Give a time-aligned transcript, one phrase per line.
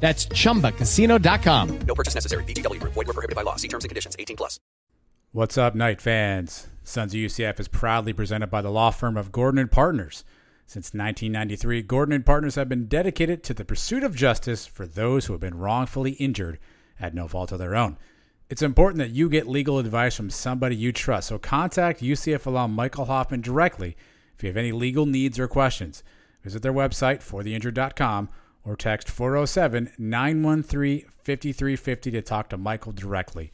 [0.00, 1.78] That's ChumbaCasino.com.
[1.80, 2.44] No purchase necessary.
[2.44, 2.80] VGW.
[2.80, 3.56] Void were prohibited by law.
[3.56, 4.16] See terms and conditions.
[4.18, 4.58] 18 plus.
[5.32, 6.68] What's up, Knight fans?
[6.82, 10.24] Sons of UCF is proudly presented by the law firm of Gordon & Partners.
[10.66, 15.26] Since 1993, Gordon & Partners have been dedicated to the pursuit of justice for those
[15.26, 16.58] who have been wrongfully injured
[16.98, 17.98] at no fault of their own.
[18.48, 22.72] It's important that you get legal advice from somebody you trust, so contact UCF alum
[22.72, 23.96] Michael Hoffman directly
[24.34, 26.02] if you have any legal needs or questions.
[26.42, 28.30] Visit their website, fortheinjured.com,
[28.68, 33.50] or text 407 913 5350 to talk to Michael directly.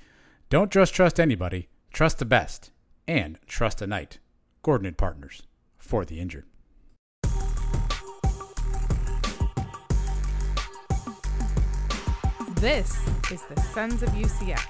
[0.50, 2.72] Don't just trust anybody, trust the best,
[3.06, 4.18] and trust a knight.
[4.62, 5.42] Gordon and Partners
[5.78, 6.46] for the injured.
[12.56, 12.96] This
[13.30, 14.66] is the Sons of UCF,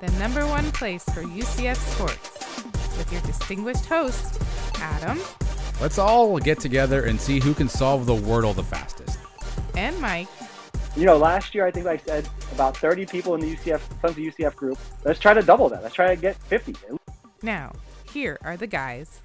[0.00, 2.62] the number one place for UCF sports,
[2.98, 4.40] with your distinguished host,
[4.76, 5.18] Adam.
[5.80, 8.97] Let's all get together and see who can solve the wordle the fastest
[9.78, 10.28] and Mike.
[10.96, 14.16] You know, last year I think I said about 30 people in the UCF Sons
[14.16, 14.76] of UCF group.
[15.04, 15.84] Let's try to double that.
[15.84, 16.74] Let's try to get 50.
[17.42, 17.72] Now,
[18.12, 19.20] here are the guys.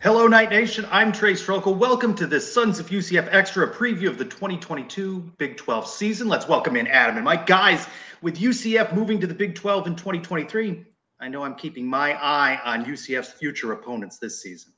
[0.00, 0.86] Hello, Knight Nation.
[0.90, 1.76] I'm Trace Strelka.
[1.76, 6.28] Welcome to this Sons of UCF Extra preview of the 2022 Big 12 season.
[6.28, 7.44] Let's welcome in Adam and Mike.
[7.44, 7.86] Guys,
[8.22, 10.86] with UCF moving to the Big 12 in 2023,
[11.20, 14.72] I know I'm keeping my eye on UCF's future opponents this season.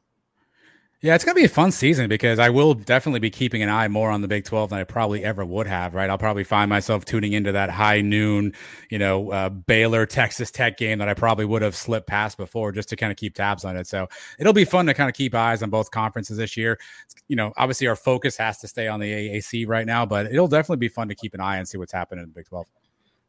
[1.01, 3.69] Yeah, it's going to be a fun season because I will definitely be keeping an
[3.69, 6.11] eye more on the Big 12 than I probably ever would have, right?
[6.11, 8.53] I'll probably find myself tuning into that high noon,
[8.91, 12.73] you know, uh, Baylor Texas Tech game that I probably would have slipped past before
[12.73, 13.87] just to kind of keep tabs on it.
[13.87, 14.09] So
[14.41, 16.81] it'll be fun to kind of keep eyes on both conferences this year.
[17.29, 20.49] You know, obviously our focus has to stay on the AAC right now, but it'll
[20.49, 22.67] definitely be fun to keep an eye and see what's happening in the Big 12.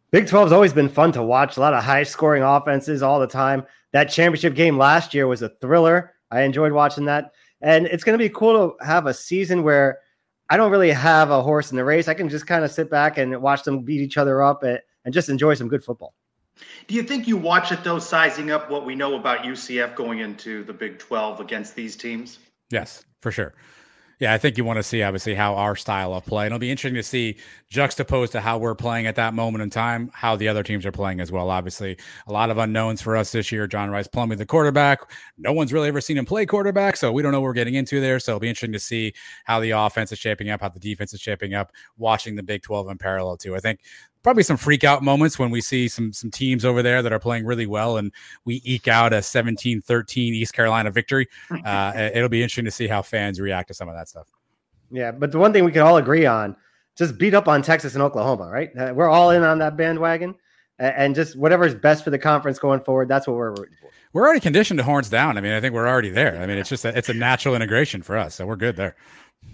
[0.09, 1.58] Big 12 has always been fun to watch.
[1.58, 3.63] A lot of high scoring offenses all the time.
[3.91, 6.16] That championship game last year was a thriller.
[6.31, 7.31] I enjoyed watching that.
[7.62, 10.00] And it's going to be cool to have a season where
[10.50, 12.08] I don't really have a horse in the race.
[12.08, 14.80] I can just kind of sit back and watch them beat each other up and,
[15.06, 16.14] and just enjoy some good football.
[16.88, 20.20] Do you think you watch it though, sizing up what we know about UCF going
[20.20, 22.40] into the Big 12 against these teams?
[22.70, 23.53] Yes, for sure
[24.19, 26.46] yeah, I think you want to see obviously how our style of play.
[26.46, 27.38] And it'll be interesting to see
[27.69, 30.91] juxtaposed to how we're playing at that moment in time, how the other teams are
[30.91, 31.50] playing as well.
[31.50, 31.97] Obviously,
[32.28, 33.66] a lot of unknowns for us this year.
[33.66, 35.00] John Rice Plumlee, the quarterback.
[35.38, 37.75] No one's really ever seen him play quarterback, so we don't know what we're getting
[37.75, 38.19] into there.
[38.19, 39.13] So it'll be interesting to see
[39.46, 42.62] how the offense is shaping up, how the defense is shaping up, watching the Big
[42.62, 43.56] 12 in parallel too.
[43.56, 43.79] I think
[44.24, 47.19] probably some freak out moments when we see some some teams over there that are
[47.19, 48.12] playing really well and
[48.46, 51.28] we eke out a 17-13 East Carolina victory.
[51.66, 54.28] Uh, it'll be interesting to see how fans react to some of that stuff.
[54.90, 56.56] Yeah, but the one thing we can all agree on,
[56.97, 58.75] just beat up on Texas and Oklahoma, right?
[58.75, 60.35] Uh, we're all in on that bandwagon
[60.79, 63.90] and just whatever is best for the conference going forward, that's what we're rooting for.
[64.13, 65.38] We're already conditioned to horns down.
[65.38, 66.41] I mean, I think we're already there.
[66.41, 68.96] I mean, it's just a, it's a natural integration for us, so we're good there.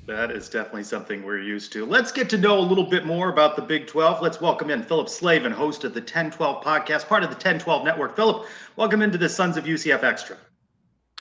[0.07, 1.83] That is definitely something we're used to.
[1.83, 4.21] Let's get to know a little bit more about the Big 12.
[4.21, 8.15] Let's welcome in Phillip Slavin, host of the Ten12 podcast, part of the Ten12 network.
[8.15, 10.37] Phillip, welcome into the Sons of UCF Extra.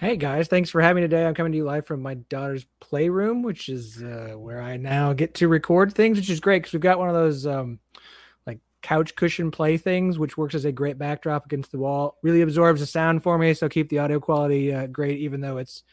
[0.00, 1.24] Hey guys, thanks for having me today.
[1.24, 5.14] I'm coming to you live from my daughter's playroom, which is uh, where I now
[5.14, 7.78] get to record things, which is great because we've got one of those um,
[8.46, 12.18] like couch cushion play things, which works as a great backdrop against the wall.
[12.22, 15.56] Really absorbs the sound for me, so keep the audio quality uh, great, even though
[15.56, 15.84] it's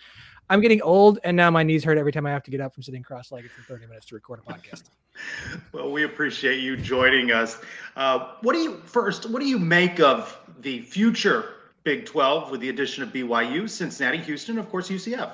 [0.52, 2.74] I'm getting old and now my knees hurt every time I have to get up
[2.74, 4.84] from sitting cross-legged for 30 minutes to record a podcast.
[5.72, 7.58] well, we appreciate you joining us.
[7.96, 9.30] Uh, what do you first?
[9.30, 11.54] What do you make of the future
[11.84, 15.32] Big 12 with the addition of BYU, Cincinnati, Houston, of course, UCF?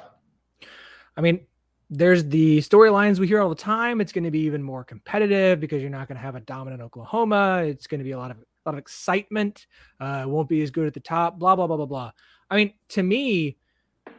[1.17, 1.47] I mean,
[1.89, 4.01] there's the storylines we hear all the time.
[4.01, 6.83] It's going to be even more competitive because you're not going to have a dominant
[6.83, 7.63] Oklahoma.
[7.65, 9.65] It's going to be a lot of a lot of excitement.
[9.99, 11.39] Uh, it won't be as good at the top.
[11.39, 12.11] Blah blah blah blah blah.
[12.51, 13.57] I mean, to me,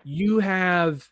[0.05, 1.09] you have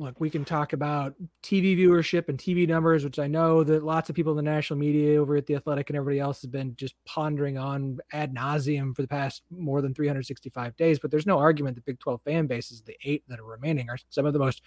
[0.00, 4.08] look, we can talk about TV viewership and TV numbers, which I know that lots
[4.08, 6.74] of people in the national media over at the Athletic and everybody else has been
[6.74, 10.98] just pondering on ad nauseum for the past more than 365 days.
[10.98, 13.98] But there's no argument that Big 12 fan bases, the eight that are remaining, are
[14.08, 14.62] some of the most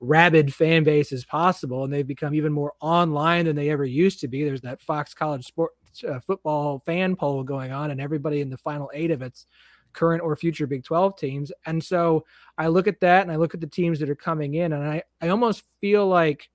[0.00, 4.28] rabid fan bases possible, and they've become even more online than they ever used to
[4.28, 4.44] be.
[4.44, 5.70] There's that Fox College Sport
[6.08, 9.46] uh, Football fan poll going on, and everybody in the final eight of it's
[9.92, 11.52] current or future Big 12 teams.
[11.66, 12.24] And so
[12.58, 14.84] I look at that and I look at the teams that are coming in, and
[14.84, 16.48] I, I almost feel like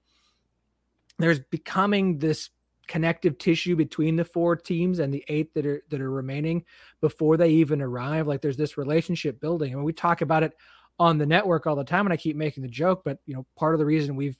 [1.19, 2.49] there's becoming this
[2.87, 6.63] connective tissue between the four teams and the eight that are that are remaining
[7.01, 10.43] before they even arrive like there's this relationship building I and mean, we talk about
[10.43, 10.53] it
[10.97, 13.45] on the network all the time and I keep making the joke but you know
[13.57, 14.39] part of the reason we've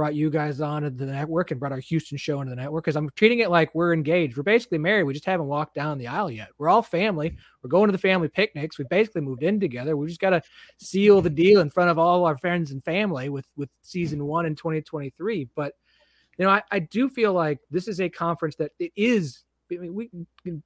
[0.00, 2.86] brought you guys on to the network and brought our Houston show into the network
[2.86, 4.34] because I'm treating it like we're engaged.
[4.34, 5.02] We're basically married.
[5.02, 6.48] We just haven't walked down the aisle yet.
[6.56, 7.36] We're all family.
[7.62, 8.78] We're going to the family picnics.
[8.78, 9.98] We basically moved in together.
[9.98, 10.40] We just got to
[10.78, 14.46] seal the deal in front of all our friends and family with with season one
[14.46, 15.50] in 2023.
[15.54, 15.74] But
[16.38, 19.76] you know, I, I do feel like this is a conference that it is I
[19.76, 20.10] mean, we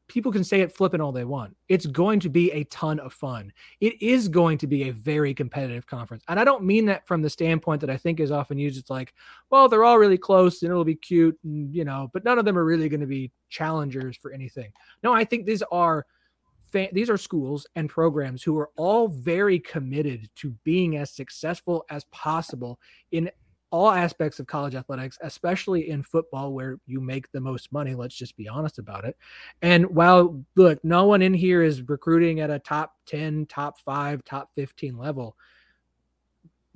[0.09, 1.57] people can say it flipping all they want.
[1.69, 3.53] It's going to be a ton of fun.
[3.81, 7.23] It is going to be a very competitive conference, and I don't mean that from
[7.23, 8.79] the standpoint that I think is often used.
[8.79, 9.15] It's like,
[9.51, 12.45] well, they're all really close and it'll be cute, and you know, but none of
[12.45, 14.73] them are really going to be challengers for anything.
[15.03, 16.07] No, I think these are
[16.93, 22.05] these are schools and programs who are all very committed to being as successful as
[22.11, 22.81] possible
[23.13, 23.31] in
[23.75, 27.93] all aspects of college athletics, especially in football where you make the most money.
[27.93, 29.17] Let's just be honest about it.
[29.63, 34.25] And while, look, no one in here is recruiting at a top 10, top five,
[34.25, 35.37] top 15 level.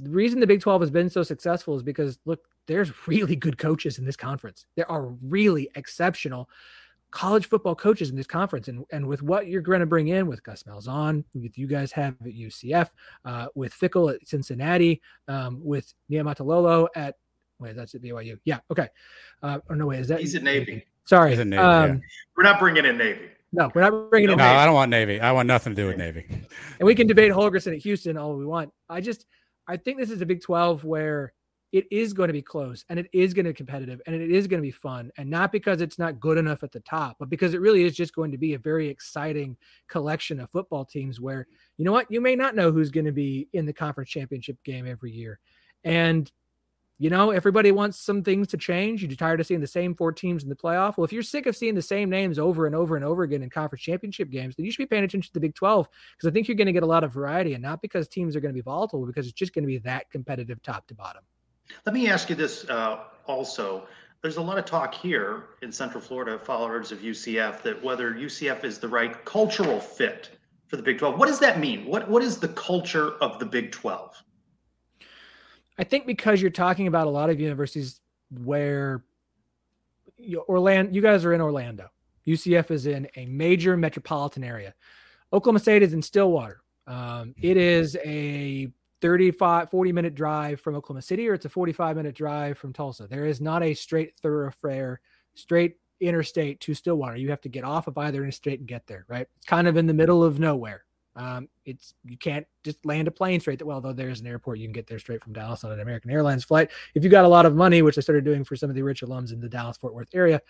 [0.01, 3.59] The reason the Big 12 has been so successful is because, look, there's really good
[3.59, 4.67] coaches in this conference.
[4.75, 6.51] There are really exceptional
[7.11, 8.69] college football coaches in this conference.
[8.69, 11.93] And, and with what you're going to bring in with Gus Malzahn, with you guys
[11.93, 12.91] have at UCF,
[13.25, 17.17] uh, with Fickell at Cincinnati, um, with Niumatalolo at,
[17.59, 18.39] wait, that's at BYU.
[18.45, 18.61] Yeah.
[18.71, 18.89] Okay.
[19.43, 20.21] Uh, or no, way is that?
[20.21, 20.85] He's at Navy.
[21.05, 21.31] Sorry.
[21.31, 21.99] He's at Navy, um, yeah.
[22.37, 23.31] We're not bringing in Navy.
[23.51, 24.57] No, we're not bringing in No, Navy.
[24.57, 25.21] I don't want Navy.
[25.21, 26.27] I want nothing to do with Navy.
[26.29, 28.73] and we can debate Holgorsen at Houston all we want.
[28.91, 29.25] I just,
[29.67, 31.33] I think this is a Big 12 where
[31.73, 34.31] it is going to be close and it is going to be competitive and it
[34.31, 35.11] is going to be fun.
[35.19, 37.95] And not because it's not good enough at the top, but because it really is
[37.95, 39.57] just going to be a very exciting
[39.87, 43.13] collection of football teams where, you know what, you may not know who's going to
[43.13, 45.41] be in the conference championship game every year.
[45.85, 46.31] And,
[46.99, 49.03] you know, everybody wants some things to change.
[49.03, 50.97] You're tired of seeing the same four teams in the playoff.
[50.97, 53.43] Well, if you're sick of seeing the same names over and over and over again
[53.43, 55.87] in conference championship games, then you should be paying attention to the Big 12
[56.17, 58.35] because I think you're going to get a lot of variety and not because teams
[58.35, 60.95] are going to be volatile, because it's just going to be that competitive top to
[60.95, 61.23] bottom.
[61.87, 63.87] Let me ask you this uh, also.
[64.23, 68.65] There's a lot of talk here in Central Florida, followers of UCF, that whether UCF
[68.65, 70.31] is the right cultural fit
[70.67, 71.19] for the Big 12.
[71.19, 71.87] What does that mean?
[71.87, 74.23] What What is the culture of the Big 12?
[75.79, 78.01] I think because you're talking about a lot of universities
[78.31, 79.05] where
[80.17, 81.89] you, Orlando, you guys are in Orlando.
[82.27, 84.75] UCF is in a major metropolitan area.
[85.33, 86.61] Oklahoma State is in Stillwater.
[86.87, 88.69] Um, it is a
[89.01, 93.07] 35, 40 minute drive from Oklahoma City, or it's a 45 minute drive from Tulsa.
[93.07, 95.01] There is not a straight thoroughfare,
[95.35, 97.17] straight interstate to Stillwater.
[97.17, 99.27] You have to get off of either interstate and get there, right?
[99.37, 100.85] It's kind of in the middle of nowhere.
[101.17, 103.59] Um, it's you can't just land a plane straight.
[103.59, 105.81] That well, though there's an airport, you can get there straight from Dallas on an
[105.81, 106.71] American Airlines flight.
[106.95, 108.83] If you got a lot of money, which I started doing for some of the
[108.83, 110.41] rich alums in the Dallas Fort Worth area,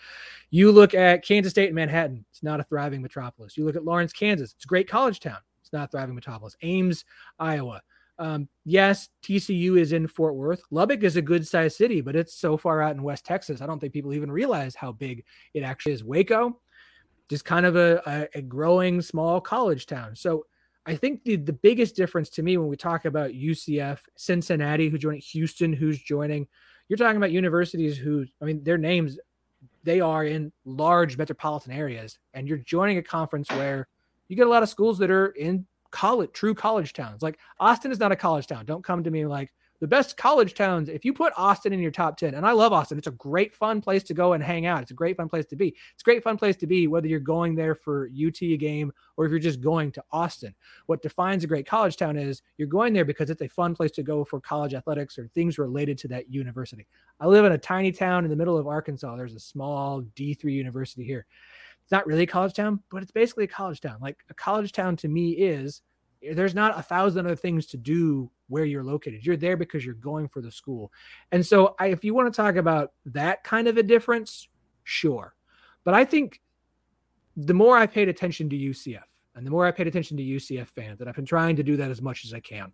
[0.51, 2.27] you look at Kansas State and Manhattan.
[2.31, 3.57] It's not a thriving metropolis.
[3.57, 4.53] You look at Lawrence, Kansas.
[4.53, 5.39] It's a great college town.
[5.63, 6.55] It's not a thriving metropolis.
[6.61, 7.07] Ames,
[7.39, 7.81] Iowa.
[8.19, 10.63] Um, yes, TCU is in Fort Worth.
[10.71, 13.63] Lubbock is a good sized city, but it's so far out in West Texas.
[13.63, 16.05] I don't think people even realize how big it actually is.
[16.05, 16.61] Waco,
[17.31, 20.17] just kind of a, a, a growing small college town.
[20.17, 20.47] So
[20.87, 25.01] I think the, the biggest difference to me when we talk about UCF, Cincinnati, who's
[25.01, 26.49] joining, Houston, who's joining,
[26.89, 29.19] you're talking about universities who, I mean, their names,
[29.85, 33.87] they are in large metropolitan areas, and you're joining a conference where
[34.29, 37.23] you get a lot of schools that are in college, true college towns.
[37.23, 38.67] Like Austin is not a college town.
[38.67, 40.89] Don't come to me like the best college towns.
[40.89, 43.55] If you put Austin in your top 10, and I love Austin, it's a great
[43.55, 44.83] fun place to go and hang out.
[44.83, 45.69] It's a great fun place to be.
[45.69, 49.25] It's a great fun place to be, whether you're going there for UT game or
[49.25, 50.55] if you're just going to Austin.
[50.87, 53.93] What defines a great college town is you're going there because it's a fun place
[53.93, 56.87] to go for college athletics or things related to that university.
[57.21, 59.15] I live in a tiny town in the middle of Arkansas.
[59.17, 61.27] There's a small D3 university here.
[61.89, 63.97] It's not really a college town, but it's basically a college town.
[64.03, 65.81] Like a college town to me is
[66.23, 69.25] eh, there's not a thousand other things to do where you're located.
[69.25, 70.93] You're there because you're going for the school.
[71.33, 74.49] And so I, if you want to talk about that kind of a difference,
[74.85, 75.35] sure.
[75.83, 76.43] But I think
[77.39, 80.67] the more I paid attention to UCF and the more I paid attention to UCF
[80.67, 82.71] fans, and I've been trying to do that as much as I can,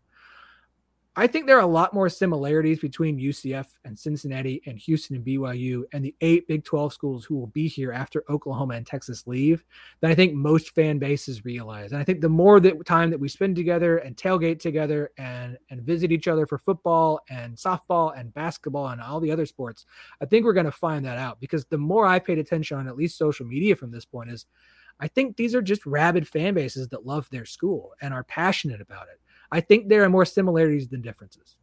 [1.16, 5.24] I think there are a lot more similarities between UCF and Cincinnati and Houston and
[5.24, 9.24] BYU and the eight Big 12 schools who will be here after Oklahoma and Texas
[9.24, 9.64] leave
[10.00, 11.92] than I think most fan bases realize.
[11.92, 15.56] And I think the more that time that we spend together and tailgate together and
[15.70, 19.86] and visit each other for football and softball and basketball and all the other sports,
[20.20, 22.88] I think we're going to find that out because the more I paid attention on
[22.88, 24.46] at least social media from this point is
[24.98, 28.80] I think these are just rabid fan bases that love their school and are passionate
[28.80, 29.20] about it.
[29.54, 31.56] I think there are more similarities than differences.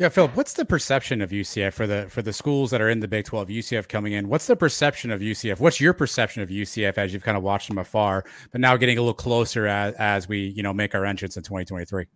[0.00, 2.98] Yeah, Phillip, what's the perception of UCF for the for the schools that are in
[2.98, 4.26] the Big 12, UCF coming in?
[4.28, 5.60] What's the perception of UCF?
[5.60, 8.98] What's your perception of UCF as you've kind of watched them afar, but now getting
[8.98, 12.06] a little closer as, as we, you know, make our entrance in 2023?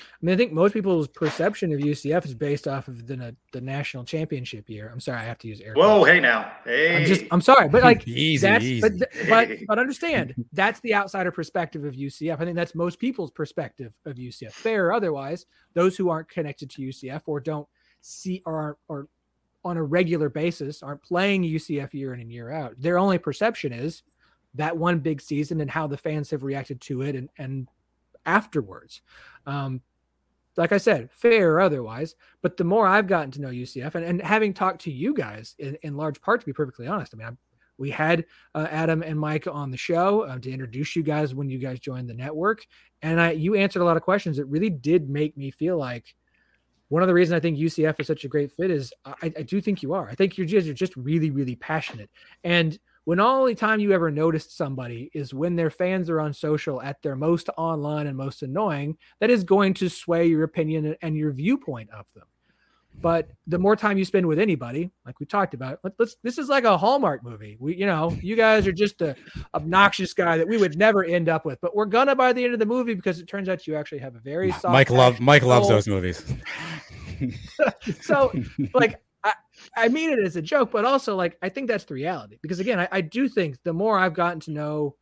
[0.00, 3.60] I mean, I think most people's perception of UCF is based off of the the
[3.60, 4.90] national championship year.
[4.92, 5.74] I'm sorry, I have to use air.
[5.74, 6.96] Whoa, hey now, hey.
[6.96, 8.80] I'm just, I'm sorry, but like easy, that's, easy.
[8.80, 12.40] but but but understand that's the outsider perspective of UCF.
[12.40, 15.46] I think that's most people's perspective of UCF, fair or otherwise.
[15.74, 17.68] Those who aren't connected to UCF or don't
[18.00, 19.08] see or aren't or
[19.64, 22.74] on a regular basis aren't playing UCF year in and year out.
[22.78, 24.02] Their only perception is
[24.54, 27.68] that one big season and how the fans have reacted to it and and
[28.26, 29.02] afterwards.
[29.46, 29.80] Um,
[30.56, 32.14] like I said, fair or otherwise.
[32.42, 35.54] But the more I've gotten to know UCF and, and having talked to you guys
[35.58, 37.38] in, in large part, to be perfectly honest, I mean, I'm,
[37.78, 41.48] we had uh, Adam and Mike on the show uh, to introduce you guys when
[41.48, 42.66] you guys joined the network.
[43.00, 46.14] And I, you answered a lot of questions that really did make me feel like
[46.88, 49.42] one of the reasons I think UCF is such a great fit is I, I
[49.42, 50.08] do think you are.
[50.08, 52.10] I think you guys are just really, really passionate.
[52.44, 56.82] And when only time you ever noticed somebody is when their fans are on social
[56.82, 61.16] at their most online and most annoying, that is going to sway your opinion and
[61.16, 62.26] your viewpoint of them.
[63.00, 66.36] But the more time you spend with anybody, like we talked about, let, us this
[66.38, 67.56] is like a Hallmark movie.
[67.58, 69.16] We, you know, you guys are just a
[69.54, 72.52] obnoxious guy that we would never end up with, but we're gonna by the end
[72.52, 74.72] of the movie because it turns out you actually have a very soft.
[74.72, 76.22] Mike love Mike loves those movies.
[78.02, 78.32] so,
[78.74, 79.32] like, I,
[79.76, 82.60] I mean it as a joke, but also like I think that's the reality because
[82.60, 84.96] again, I, I do think the more I've gotten to know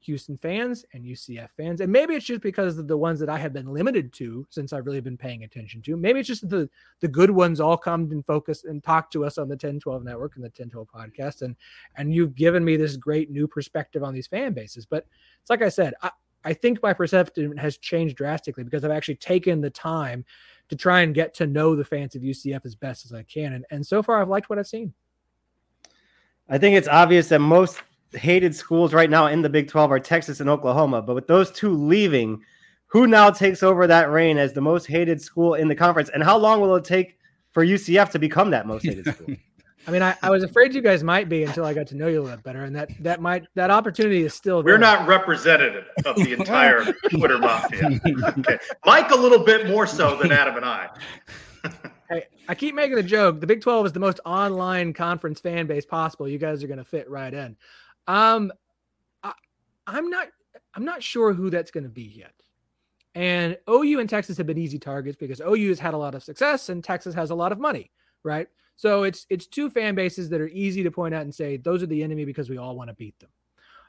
[0.00, 3.38] Houston fans and UCF fans, and maybe it's just because of the ones that I
[3.38, 5.96] have been limited to since I've really been paying attention to.
[5.96, 6.68] Maybe it's just the
[7.00, 10.36] the good ones all come and focus and talk to us on the Ten12 network
[10.36, 11.56] and the Ten12 podcast, and
[11.96, 14.86] and you've given me this great new perspective on these fan bases.
[14.86, 15.06] But
[15.40, 16.10] it's like I said, I,
[16.44, 20.24] I think my perception has changed drastically because I've actually taken the time
[20.68, 23.52] to try and get to know the fans of UCF as best as I can.
[23.54, 24.94] And, and so far, I've liked what I've seen.
[26.48, 30.00] I think it's obvious that most hated schools right now in the Big 12 are
[30.00, 31.02] Texas and Oklahoma.
[31.02, 32.42] But with those two leaving,
[32.86, 36.10] who now takes over that reign as the most hated school in the conference?
[36.10, 37.18] And how long will it take
[37.50, 39.36] for UCF to become that most hated school?
[39.86, 42.06] I mean, I, I was afraid you guys might be until I got to know
[42.06, 44.74] you a little bit better, and that that might that opportunity is still there.
[44.74, 48.00] We're not representative of the entire Twitter mafia.
[48.38, 48.58] Okay.
[48.86, 50.88] Mike a little bit more so than Adam and I.
[52.10, 53.40] Hey, I keep making the joke.
[53.40, 56.28] The Big 12 is the most online conference fan base possible.
[56.28, 57.56] You guys are going to fit right in.
[58.06, 58.52] Um,
[59.22, 59.32] I,
[59.86, 60.28] I'm not.
[60.74, 62.34] I'm not sure who that's going to be yet.
[63.14, 66.22] And OU and Texas have been easy targets because OU has had a lot of
[66.22, 67.90] success and Texas has a lot of money,
[68.22, 68.48] right?
[68.76, 71.82] So it's it's two fan bases that are easy to point out and say those
[71.82, 73.30] are the enemy because we all want to beat them.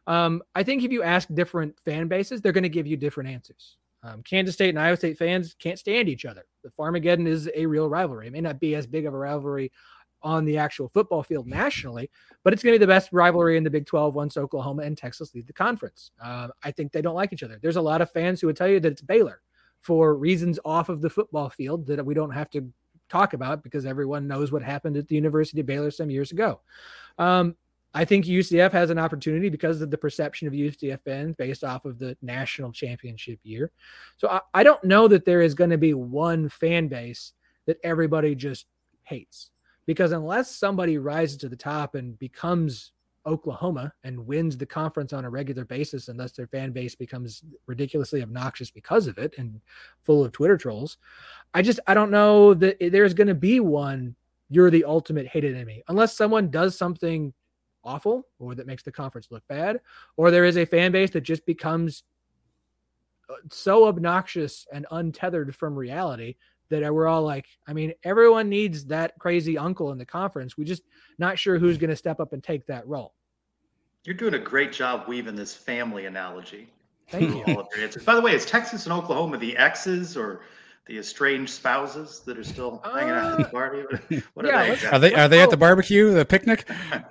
[0.07, 3.29] Um, I think if you ask different fan bases, they're going to give you different
[3.29, 3.77] answers.
[4.03, 6.45] Um, Kansas State and Iowa State fans can't stand each other.
[6.63, 8.27] The Farmageddon is a real rivalry.
[8.27, 9.71] It may not be as big of a rivalry
[10.21, 12.09] on the actual football field nationally,
[12.43, 14.97] but it's going to be the best rivalry in the Big 12 once Oklahoma and
[14.97, 16.11] Texas lead the conference.
[16.23, 17.59] Uh, I think they don't like each other.
[17.61, 19.41] There's a lot of fans who would tell you that it's Baylor
[19.81, 22.67] for reasons off of the football field that we don't have to
[23.09, 26.61] talk about because everyone knows what happened at the University of Baylor some years ago.
[27.17, 27.55] Um,
[27.93, 31.85] I think UCF has an opportunity because of the perception of UCF fans based off
[31.85, 33.71] of the national championship year.
[34.17, 37.31] So I, I don't know that there is going to be one fan base
[37.67, 38.65] that everybody just
[39.03, 39.51] hates
[39.85, 42.91] because unless somebody rises to the top and becomes
[43.25, 48.21] Oklahoma and wins the conference on a regular basis, unless their fan base becomes ridiculously
[48.21, 49.61] obnoxious because of it and
[50.03, 50.97] full of Twitter trolls.
[51.53, 54.15] I just I don't know that there's going to be one.
[54.49, 57.33] You're the ultimate hated enemy unless someone does something
[57.83, 59.79] awful or that makes the conference look bad,
[60.17, 62.03] or there is a fan base that just becomes
[63.29, 66.35] uh, so obnoxious and untethered from reality
[66.69, 70.57] that we're all like, I mean, everyone needs that crazy uncle in the conference.
[70.57, 70.83] We just
[71.17, 73.13] not sure who's going to step up and take that role.
[74.03, 76.69] You're doing a great job weaving this family analogy.
[77.09, 77.53] Thank you.
[77.53, 78.03] All of your answers.
[78.03, 80.41] By the way, is Texas and Oklahoma the exes or
[80.87, 83.83] the estranged spouses that are still hanging out at the party?
[83.91, 84.87] Uh, what yeah, they?
[84.87, 85.59] Are they are they at the oh.
[85.59, 86.69] barbecue, the picnic?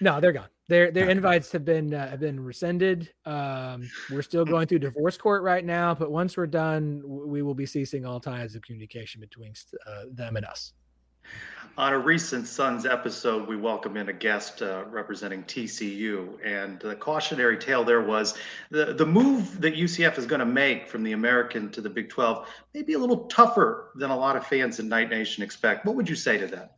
[0.00, 0.48] No, they're gone.
[0.66, 3.12] Their their invites have been uh, have been rescinded.
[3.26, 7.54] Um, we're still going through divorce court right now, but once we're done, we will
[7.54, 9.52] be ceasing all ties of communication between
[9.86, 10.72] uh, them and us.
[11.76, 16.94] On a recent Sons episode, we welcome in a guest uh, representing TCU, and the
[16.96, 18.34] cautionary tale there was
[18.70, 22.08] the the move that UCF is going to make from the American to the Big
[22.08, 25.84] 12 may be a little tougher than a lot of fans in Knight Nation expect.
[25.84, 26.73] What would you say to that?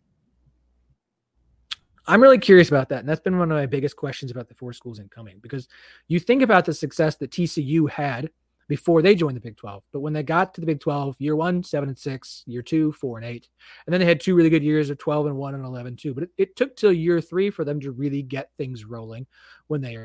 [2.07, 3.01] I'm really curious about that.
[3.01, 5.69] And that's been one of my biggest questions about the four schools incoming because
[6.09, 8.31] you think about the success that TCU had
[8.69, 9.83] before they joined the Big 12.
[9.93, 12.93] But when they got to the Big 12, year one, seven and six, year two,
[12.93, 13.49] four and eight.
[13.87, 16.15] And then they had two really good years of 12 and one and 11, too.
[16.15, 19.27] But it, it took till year three for them to really get things rolling
[19.69, 19.97] when they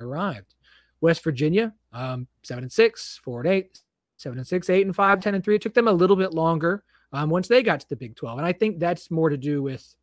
[0.00, 0.54] arrived.
[1.00, 3.80] West Virginia, um, seven and six, four and eight,
[4.16, 5.56] seven and six, eight and five, 10 and three.
[5.56, 8.38] It took them a little bit longer um, once they got to the Big 12.
[8.38, 9.94] And I think that's more to do with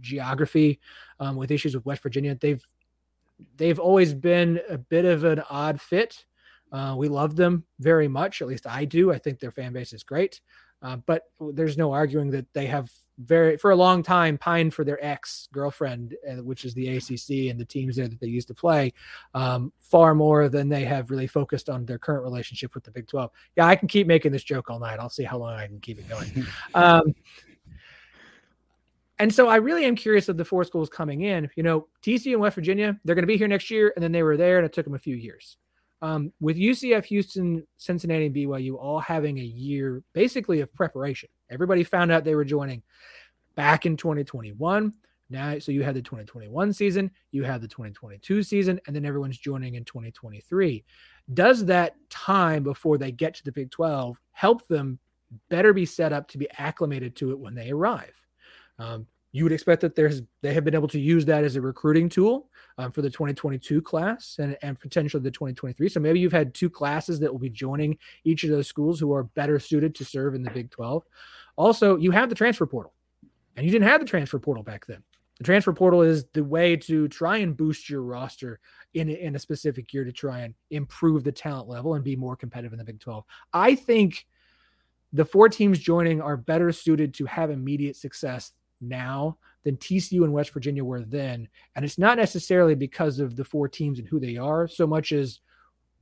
[0.00, 0.80] geography,
[1.18, 2.36] um, with issues with West Virginia.
[2.40, 2.64] They've
[3.56, 6.24] they've always been a bit of an odd fit.
[6.72, 9.12] Uh, we love them very much, at least I do.
[9.12, 10.40] I think their fan base is great,
[10.82, 14.84] uh, but there's no arguing that they have very for a long time pined for
[14.84, 18.48] their ex girlfriend, uh, which is the ACC and the teams there that they used
[18.48, 18.92] to play,
[19.34, 23.06] um, far more than they have really focused on their current relationship with the Big
[23.06, 23.30] 12.
[23.56, 24.98] Yeah, I can keep making this joke all night.
[24.98, 26.46] I'll see how long I can keep it going.
[26.74, 27.14] Um,
[29.20, 31.50] and so I really am curious of the four schools coming in.
[31.54, 34.12] You know, TCU and West Virginia, they're going to be here next year, and then
[34.12, 35.58] they were there, and it took them a few years.
[36.00, 41.28] Um, with UCF, Houston, Cincinnati, and BYU all having a year basically of preparation.
[41.50, 42.82] Everybody found out they were joining
[43.56, 44.94] back in 2021.
[45.28, 49.38] Now, so you had the 2021 season, you had the 2022 season, and then everyone's
[49.38, 50.82] joining in 2023.
[51.34, 54.98] Does that time before they get to the Big 12 help them
[55.50, 58.16] better be set up to be acclimated to it when they arrive?
[58.80, 61.60] Um, you would expect that there's they have been able to use that as a
[61.60, 65.88] recruiting tool um, for the 2022 class and, and potentially the 2023.
[65.88, 69.12] So maybe you've had two classes that will be joining each of those schools who
[69.12, 71.04] are better suited to serve in the Big 12.
[71.56, 72.92] Also, you have the transfer portal,
[73.56, 75.02] and you didn't have the transfer portal back then.
[75.38, 78.60] The transfer portal is the way to try and boost your roster
[78.94, 82.36] in, in a specific year to try and improve the talent level and be more
[82.36, 83.24] competitive in the Big 12.
[83.52, 84.26] I think
[85.12, 90.32] the four teams joining are better suited to have immediate success now than TCU and
[90.32, 91.48] West Virginia were then.
[91.76, 95.12] And it's not necessarily because of the four teams and who they are, so much
[95.12, 95.40] as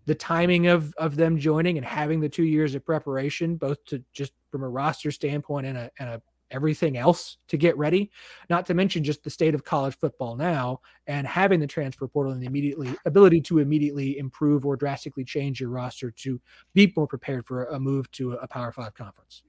[0.06, 4.02] the timing of of them joining and having the two years of preparation, both to
[4.12, 8.10] just from a roster standpoint and a and a everything else to get ready.
[8.48, 12.32] Not to mention just the state of college football now and having the transfer portal
[12.32, 16.40] and the immediately ability to immediately improve or drastically change your roster to
[16.74, 19.42] be more prepared for a move to a Power Five conference.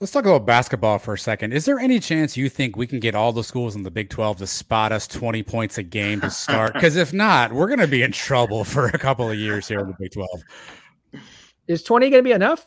[0.00, 1.52] Let's talk about basketball for a second.
[1.52, 4.08] Is there any chance you think we can get all the schools in the Big
[4.08, 6.72] 12 to spot us 20 points a game to start?
[6.72, 9.80] Because if not, we're going to be in trouble for a couple of years here
[9.80, 10.42] in the Big 12.
[11.68, 12.66] Is 20 going to be enough?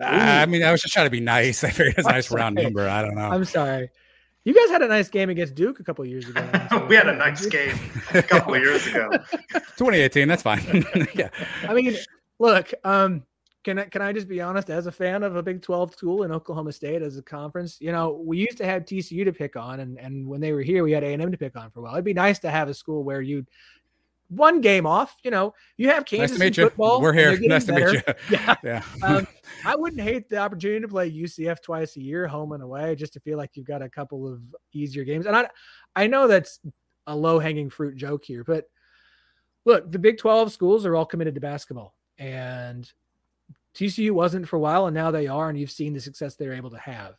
[0.00, 1.62] Uh, I mean, I was just trying to be nice.
[1.64, 2.88] I figured it's a nice round number.
[2.88, 3.28] I don't know.
[3.28, 3.88] I'm sorry.
[4.42, 6.40] You guys had a nice game against Duke a couple years ago.
[6.88, 7.78] we had a nice game
[8.12, 9.08] a couple of years ago.
[9.52, 10.84] 2018, that's fine.
[11.14, 11.28] yeah.
[11.62, 11.94] I mean,
[12.40, 13.22] look, um,
[13.64, 14.70] can I, can I just be honest?
[14.70, 17.92] As a fan of a Big 12 school in Oklahoma State as a conference, you
[17.92, 20.82] know, we used to have TCU to pick on, and and when they were here,
[20.82, 21.92] we had A and M to pick on for a while.
[21.94, 23.46] It'd be nice to have a school where you
[24.28, 25.16] one game off.
[25.22, 27.00] You know, you have Kansas nice football.
[27.00, 27.38] We're here.
[27.40, 28.02] Nice to meet you.
[28.30, 28.54] Yeah.
[28.64, 28.82] yeah.
[29.02, 29.26] um,
[29.64, 33.12] I wouldn't hate the opportunity to play UCF twice a year, home and away, just
[33.12, 35.26] to feel like you've got a couple of easier games.
[35.26, 35.48] And I,
[35.94, 36.58] I know that's
[37.06, 38.64] a low hanging fruit joke here, but
[39.64, 42.90] look, the Big 12 schools are all committed to basketball, and
[43.74, 46.52] TCU wasn't for a while, and now they are, and you've seen the success they're
[46.52, 47.14] able to have.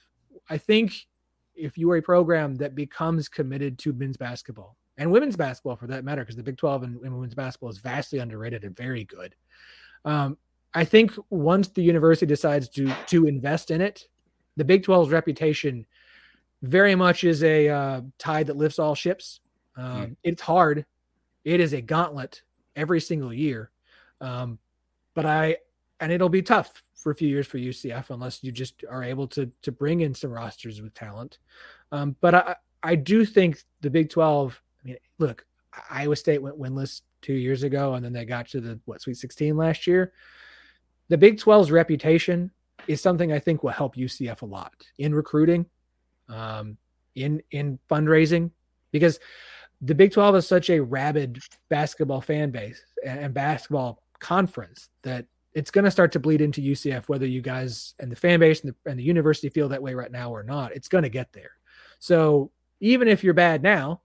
[0.50, 1.08] I think
[1.56, 5.88] if you are a program that becomes committed to men's basketball and women's basketball for
[5.88, 9.04] that matter, because the Big 12 and, and, women's basketball is vastly underrated and very
[9.04, 9.36] good.
[10.06, 10.38] Um,
[10.74, 14.08] I think once the university decides to to invest in it,
[14.58, 15.86] the Big 12's reputation
[16.62, 19.40] very much is a uh, tide that lifts all ships.
[19.76, 20.16] Um, mm.
[20.24, 20.86] It's hard.
[21.44, 22.42] It is a gauntlet
[22.76, 23.70] every single year.
[24.22, 24.60] Um,
[25.14, 25.58] but I
[26.04, 29.26] and it'll be tough for a few years for UCF unless you just are able
[29.28, 31.40] to to bring in some rosters with talent.
[31.94, 34.62] Um, but I I do think the Big Twelve.
[34.84, 35.46] I mean, look,
[35.90, 39.16] Iowa State went winless two years ago, and then they got to the what Sweet
[39.16, 40.12] Sixteen last year.
[41.08, 42.52] The Big 12's reputation
[42.88, 45.66] is something I think will help UCF a lot in recruiting,
[46.28, 46.78] um,
[47.16, 48.52] in in fundraising,
[48.92, 49.20] because
[49.82, 51.40] the Big 12 is such a rabid
[51.70, 56.62] basketball fan base and, and basketball conference that it's going to start to bleed into
[56.62, 59.82] UCF, whether you guys and the fan base and the, and the university feel that
[59.82, 60.76] way right now or not.
[60.76, 61.52] It's going to get there.
[62.00, 64.02] So even if you're bad now,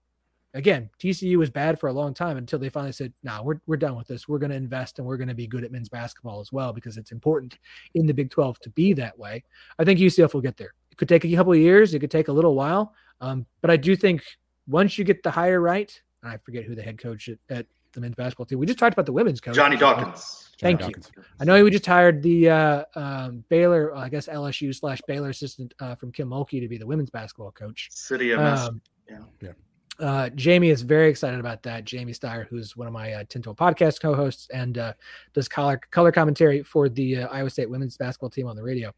[0.54, 3.76] again, TCU was bad for a long time until they finally said, "Nah, we're we're
[3.76, 4.28] done with this.
[4.28, 6.72] We're going to invest and we're going to be good at men's basketball as well
[6.72, 7.58] because it's important
[7.94, 9.44] in the Big 12 to be that way."
[9.78, 10.74] I think UCF will get there.
[10.90, 11.94] It could take a couple of years.
[11.94, 14.22] It could take a little while, um, but I do think
[14.66, 18.01] once you get the hire right, I forget who the head coach at, at the
[18.01, 18.59] men's basketball team.
[18.59, 20.51] We just talked about the women's coach, Johnny Dawkins.
[20.61, 21.03] Thank Johnny you.
[21.03, 21.27] Dawkins.
[21.40, 25.74] I know we just hired the uh, um, Baylor, I guess LSU slash Baylor assistant
[25.81, 27.90] uh, from Kim Mulkey to be the women's basketball coach.
[27.92, 28.68] Sytia Messer.
[28.68, 29.18] Um, yeah.
[29.40, 29.53] Yeah.
[30.01, 31.85] Uh, Jamie is very excited about that.
[31.85, 34.92] Jamie Steyer, who's one of my uh, Ten12 podcast co-hosts and uh,
[35.35, 38.92] does color color commentary for the uh, Iowa State women's basketball team on the radio.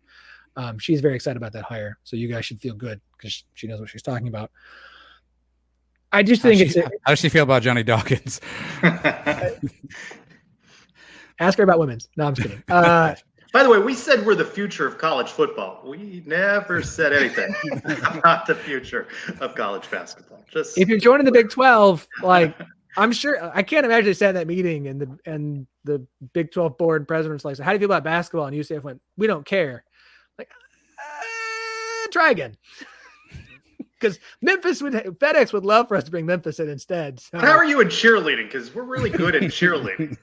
[0.56, 3.66] Um, she's very excited about that hire, so you guys should feel good because she
[3.66, 4.50] knows what she's talking about.
[6.12, 8.40] I just think does it's she- how does she feel about Johnny Dawkins?
[11.40, 12.08] ask her about women's.
[12.16, 12.62] No, I'm just kidding.
[12.68, 13.14] Uh,
[13.52, 15.82] By the way, we said we're the future of college football.
[15.84, 17.52] We never said anything
[18.14, 19.08] about the future
[19.40, 20.44] of college basketball.
[20.48, 22.54] Just if you're joining the Big 12, like
[22.96, 26.52] I'm sure I can't imagine they sat in that meeting and the and the Big
[26.52, 28.46] 12 board president's like, so how do you feel about basketball?
[28.46, 29.82] And UCF went, we don't care.
[30.38, 30.50] Like,
[30.98, 32.56] uh, try again.
[34.00, 37.20] Because Memphis would FedEx would love for us to bring Memphis in instead.
[37.20, 38.46] So how are you in cheerleading?
[38.46, 40.16] Because we're really good at cheerleading,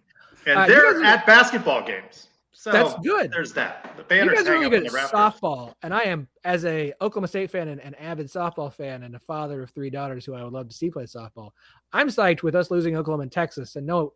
[0.45, 2.27] and Uh, they're guys are- at basketball games.
[2.51, 3.31] So That's good.
[3.31, 3.95] There's that.
[4.09, 7.51] The you guys are really good at softball, and I am as a Oklahoma State
[7.51, 10.51] fan and an avid softball fan and a father of three daughters who I would
[10.51, 11.51] love to see play softball.
[11.93, 13.75] I'm psyched with us losing Oklahoma and Texas.
[13.77, 14.13] And no,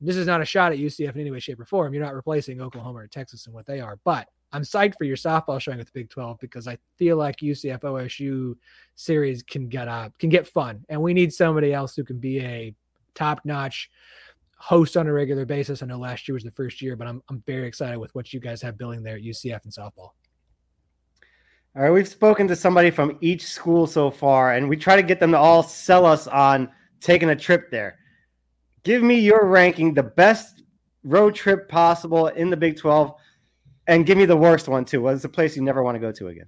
[0.00, 1.92] this is not a shot at UCF in any way, shape, or form.
[1.92, 5.16] You're not replacing Oklahoma or Texas and what they are, but I'm psyched for your
[5.16, 8.54] softball showing at the Big 12 because I feel like UCF OSU
[8.94, 12.38] series can get up, can get fun, and we need somebody else who can be
[12.38, 12.72] a
[13.16, 13.90] top notch
[14.56, 15.82] host on a regular basis.
[15.82, 18.32] I know last year was the first year, but I'm I'm very excited with what
[18.32, 20.12] you guys have building there at UCF and softball.
[21.76, 25.02] All right, we've spoken to somebody from each school so far, and we try to
[25.02, 27.98] get them to all sell us on taking a trip there.
[28.84, 30.62] Give me your ranking, the best
[31.02, 33.14] road trip possible in the Big 12,
[33.86, 35.02] and give me the worst one too.
[35.02, 36.46] What's the place you never want to go to again?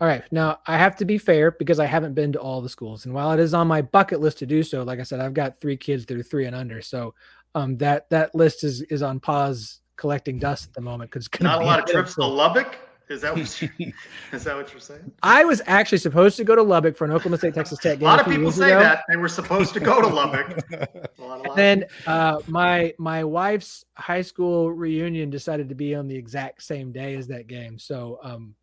[0.00, 0.24] All right.
[0.32, 3.04] Now I have to be fair because I haven't been to all the schools.
[3.04, 5.34] And while it is on my bucket list to do so, like I said, I've
[5.34, 6.82] got three kids that are three and under.
[6.82, 7.14] So
[7.54, 11.28] um that that list is is on pause collecting dust at the moment because it's
[11.28, 12.30] gonna Not a lot of trips to full.
[12.30, 12.76] Lubbock.
[13.12, 13.70] Is that what you,
[14.32, 15.12] is that what you're saying?
[15.22, 18.08] I was actually supposed to go to Lubbock for an Oklahoma State Texas Tech game.
[18.08, 18.80] A lot of people say ago.
[18.80, 20.58] that they were supposed to go to Lubbock.
[20.72, 21.56] A lot, a lot.
[21.56, 26.90] Then uh, my my wife's high school reunion decided to be on the exact same
[26.90, 27.78] day as that game.
[27.78, 28.54] So um,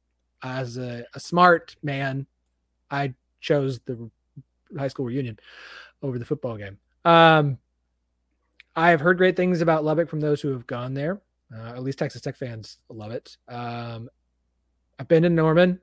[0.44, 2.26] as a, a smart man,
[2.92, 4.10] I chose the
[4.78, 5.40] high school reunion
[6.02, 6.78] over the football game.
[7.06, 7.58] Um,
[8.76, 11.22] I have heard great things about Lubbock from those who have gone there.
[11.54, 13.38] Uh, at least Texas Tech fans love it.
[13.48, 14.10] Um,
[15.00, 15.80] I've been to Norman.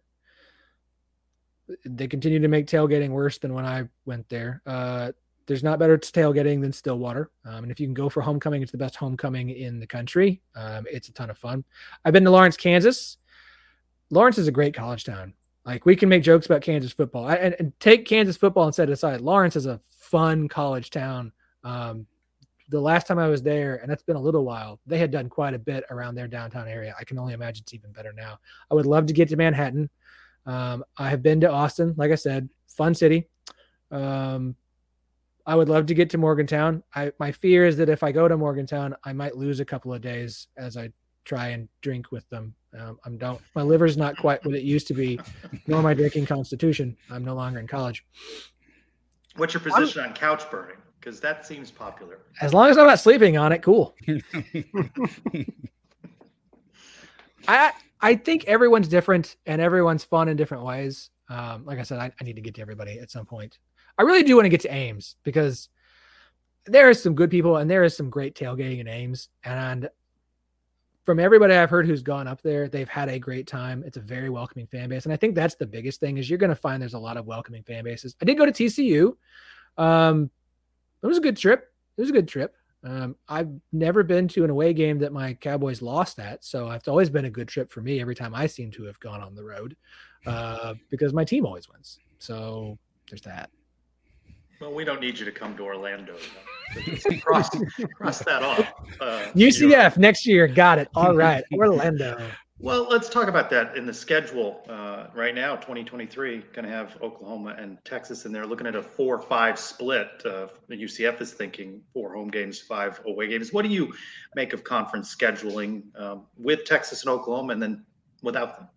[1.85, 4.63] They continue to make tailgating worse than when I went there.
[4.67, 5.13] Uh,
[5.47, 7.31] there's not better tailgating than Stillwater.
[7.45, 10.43] Um, and if you can go for homecoming, it's the best homecoming in the country.
[10.55, 11.65] Um, it's a ton of fun.
[12.05, 13.17] I've been to Lawrence, Kansas.
[14.11, 15.35] Lawrence is a great college town.
[15.65, 18.75] Like we can make jokes about Kansas football I, and, and take Kansas football and
[18.75, 19.21] set it aside.
[19.21, 21.33] Lawrence is a fun college town.
[21.65, 22.07] Um,
[22.69, 25.29] the last time I was there, and that's been a little while, they had done
[25.29, 26.95] quite a bit around their downtown area.
[26.99, 28.39] I can only imagine it's even better now.
[28.71, 29.89] I would love to get to Manhattan.
[30.47, 33.29] Um, I have been to Austin, like I said, fun city.
[33.91, 34.57] Um,
[35.45, 36.83] I would love to get to Morgantown.
[36.95, 39.95] I my fear is that if I go to Morgantown, I might lose a couple
[39.95, 40.91] of days as I
[41.25, 42.55] try and drink with them.
[42.79, 45.21] Um, I'm don't my liver's not quite what it used to be,
[45.67, 46.97] nor my drinking constitution.
[47.11, 48.05] I'm no longer in college.
[49.37, 50.77] What's your position on couch burning?
[51.07, 52.19] Because that seems popular.
[52.41, 53.95] As long as I'm not sleeping on it, cool.
[57.47, 61.11] I I think everyone's different and everyone's fun in different ways.
[61.29, 63.61] Um, like I said, I, I need to get to everybody at some point.
[63.97, 65.69] I really do want to get to Ames because
[66.65, 69.29] there is some good people and there is some great tailgating in Ames.
[69.45, 69.89] And
[71.05, 73.85] from everybody I've heard who's gone up there, they've had a great time.
[73.87, 76.37] It's a very welcoming fan base, and I think that's the biggest thing is you're
[76.37, 78.17] going to find there's a lot of welcoming fan bases.
[78.21, 79.13] I did go to TCU.
[79.79, 80.33] Um,
[81.03, 81.73] it was a good trip.
[81.97, 82.55] It was a good trip.
[82.85, 86.89] Um, I've never been to an away game that my Cowboys lost at, so it's
[86.89, 89.35] always been a good trip for me every time I seem to have gone on
[89.35, 89.77] the road
[90.27, 91.99] uh, because my team always wins.
[92.19, 92.79] So
[93.11, 93.51] there's that.
[94.61, 96.17] Well, we don't need you to come to Orlando.
[96.75, 97.21] though.
[97.21, 97.51] Cross,
[97.95, 98.73] cross that off.
[99.01, 100.49] Uh, UCF next year.
[100.49, 100.89] Got it.
[100.95, 101.45] All right.
[101.53, 102.19] Orlando.
[102.59, 105.57] Well, let's talk about that in the schedule uh, right now.
[105.57, 108.47] 2023 going to have Oklahoma and Texas in there.
[108.47, 110.23] Looking at a four-five split.
[110.25, 113.53] Uh, the UCF is thinking four home games, five away games.
[113.53, 113.93] What do you
[114.35, 117.85] make of conference scheduling um, with Texas and Oklahoma, and then
[118.23, 118.69] without them?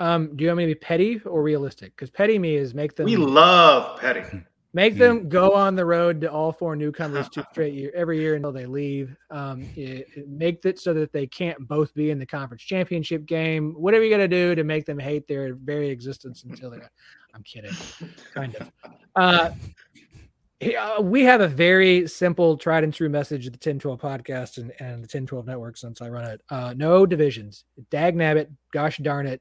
[0.00, 1.94] Um, do you want me to be petty or realistic?
[1.94, 4.24] Because petty me is make them We love petty.
[4.72, 8.36] Make them go on the road to all four newcomers two straight year every year
[8.36, 9.16] until they leave.
[9.30, 13.26] Um, it, it make it so that they can't both be in the conference championship
[13.26, 13.74] game.
[13.76, 16.90] Whatever you got to do to make them hate their very existence until they're.
[17.34, 17.72] I'm kidding,
[18.34, 18.70] kind of.
[19.16, 19.50] Uh,
[20.78, 24.72] uh, we have a very simple, tried and true message of the Ten12 podcast and,
[24.78, 26.40] and the Ten12 network since I run it.
[26.50, 27.64] Uh, no divisions.
[27.90, 29.40] Dag nabbit, gosh darn it.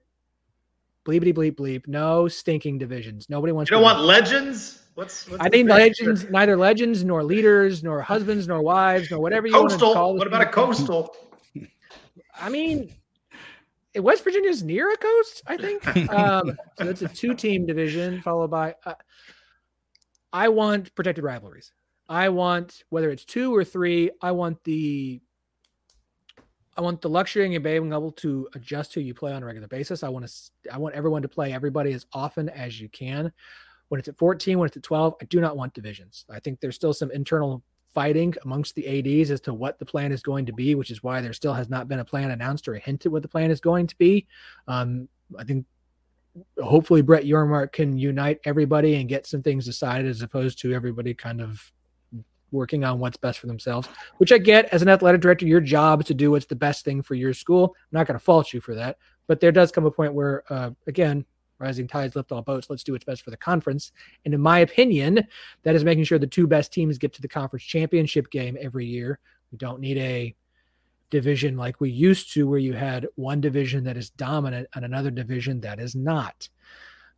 [1.06, 1.88] Bleepity bleep bleep.
[1.88, 3.28] No stinking divisions.
[3.30, 4.84] Nobody wants You don't to- want legends?
[5.00, 6.32] What's, what's I the think legends, picture?
[6.34, 9.94] neither legends nor leaders, nor husbands, nor wives, nor whatever you want to Coastal.
[9.94, 11.16] call this What about a coastal?
[12.38, 12.94] I mean,
[13.96, 15.88] eh, West Virginia's near a coast, I think.
[16.14, 18.76] Um, so that's a two-team division, followed by.
[18.86, 18.96] Uh,
[20.34, 21.72] I want protected rivalries.
[22.10, 24.12] I want whether it's two or three.
[24.22, 25.22] I want the.
[26.76, 29.70] I want the luxury of being able to adjust who you play on a regular
[29.70, 30.04] basis.
[30.04, 30.74] I want to.
[30.74, 33.32] I want everyone to play everybody as often as you can.
[33.90, 36.26] When it's at 14, when it's at 12, I do not want divisions.
[36.30, 38.88] I think there's still some internal fighting amongst the
[39.20, 41.54] ADs as to what the plan is going to be, which is why there still
[41.54, 43.88] has not been a plan announced or a hint at what the plan is going
[43.88, 44.28] to be.
[44.68, 45.66] Um, I think
[46.64, 51.14] hopefully Brett Yormark can unite everybody and get some things decided as opposed to everybody
[51.14, 51.72] kind of
[52.52, 56.02] working on what's best for themselves, which I get as an athletic director, your job
[56.02, 57.76] is to do what's the best thing for your school.
[57.76, 58.98] I'm not going to fault you for that,
[59.28, 61.26] but there does come a point where, uh, again,
[61.60, 62.70] rising tides lift all boats.
[62.70, 63.92] Let's do what's best for the conference.
[64.26, 65.28] And in my opinion,
[65.64, 68.86] that is making sure the two best teams get to the conference championship game every
[68.86, 69.20] year.
[69.52, 70.36] We don't need a
[71.10, 75.12] division like we used to, where you had one division that is dominant and another
[75.12, 76.48] division that is not.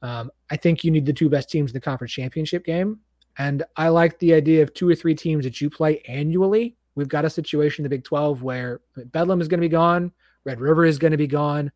[0.02, 3.00] Um, I think you need the two best teams in the conference championship game.
[3.38, 6.76] And I like the idea of two or three teams that you play annually.
[6.96, 10.12] We've got a situation in the Big 12 where Bedlam is going to be gone,
[10.44, 11.72] Red River is going to be gone.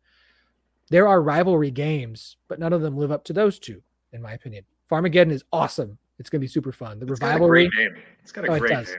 [0.90, 4.32] There are rivalry games, but none of them live up to those two, in my
[4.32, 4.64] opinion.
[4.90, 5.98] Farmageddon is awesome.
[6.18, 6.98] It's going to be super fun.
[7.00, 7.96] The It's got a great name.
[8.22, 8.88] It's got a Oh, it great does.
[8.88, 8.98] name.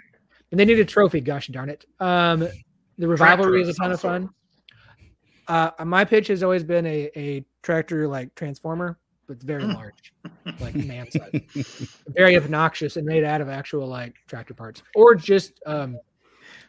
[0.51, 1.21] and they need a trophy.
[1.21, 1.85] Gosh darn it!
[1.99, 2.47] Um,
[2.97, 4.29] the rivalry is a ton of fun.
[5.47, 8.97] Uh, my pitch has always been a, a tractor like transformer,
[9.27, 10.13] but very large,
[10.59, 15.53] like man size, very obnoxious and made out of actual like tractor parts or just
[15.65, 15.97] um,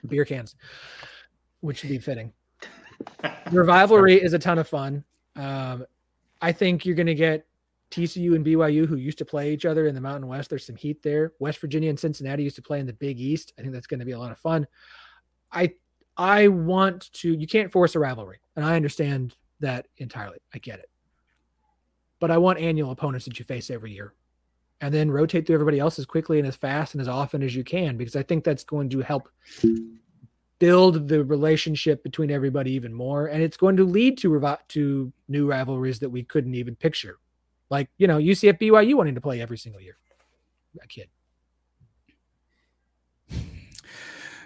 [0.07, 0.55] beer cans,
[1.61, 2.33] which would be fitting.
[3.51, 5.03] The rivalry is a ton of fun.
[5.39, 5.87] Um,
[6.43, 7.47] I think you're going to get
[7.91, 10.51] TCU and BYU, who used to play each other in the Mountain West.
[10.51, 11.33] There's some heat there.
[11.39, 13.55] West Virginia and Cincinnati used to play in the Big East.
[13.59, 14.67] I think that's going to be a lot of fun.
[15.51, 15.73] I
[16.17, 17.33] I want to.
[17.33, 20.39] You can't force a rivalry, and I understand that entirely.
[20.53, 20.91] I get it,
[22.21, 24.13] but I want annual opponents that you face every year,
[24.81, 27.55] and then rotate through everybody else as quickly and as fast and as often as
[27.55, 29.31] you can, because I think that's going to help
[30.59, 35.13] build the relationship between everybody even more, and it's going to lead to revi- to
[35.29, 37.19] new rivalries that we couldn't even picture,
[37.71, 39.97] like you know UCF BYU wanting to play every single year.
[40.83, 41.09] A kid.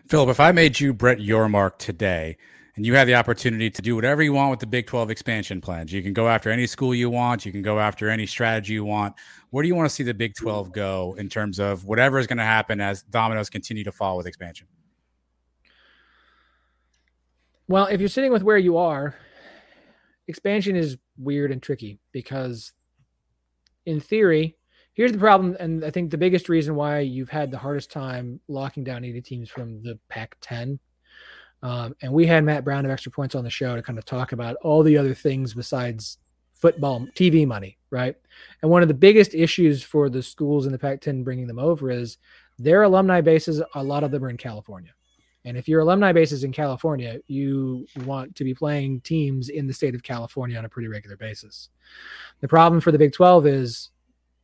[0.08, 2.36] Phillip, if I made you Brett Yormark today
[2.76, 5.60] and you had the opportunity to do whatever you want with the Big 12 expansion
[5.60, 8.74] plans, you can go after any school you want, you can go after any strategy
[8.74, 9.14] you want.
[9.50, 12.26] Where do you want to see the Big 12 go in terms of whatever is
[12.26, 14.66] going to happen as dominoes continue to fall with expansion?
[17.72, 19.14] Well, if you're sitting with where you are,
[20.28, 22.74] expansion is weird and tricky because,
[23.86, 24.58] in theory,
[24.92, 25.56] here's the problem.
[25.58, 29.22] And I think the biggest reason why you've had the hardest time locking down 80
[29.22, 30.78] teams from the Pac 10.
[31.62, 34.04] Um, and we had Matt Brown of Extra Points on the show to kind of
[34.04, 36.18] talk about all the other things besides
[36.52, 38.14] football TV money, right?
[38.60, 41.58] And one of the biggest issues for the schools in the Pac 10 bringing them
[41.58, 42.18] over is
[42.58, 44.92] their alumni bases, a lot of them are in California.
[45.44, 49.66] And if your alumni base is in California, you want to be playing teams in
[49.66, 51.68] the state of California on a pretty regular basis.
[52.40, 53.90] The problem for the Big 12 is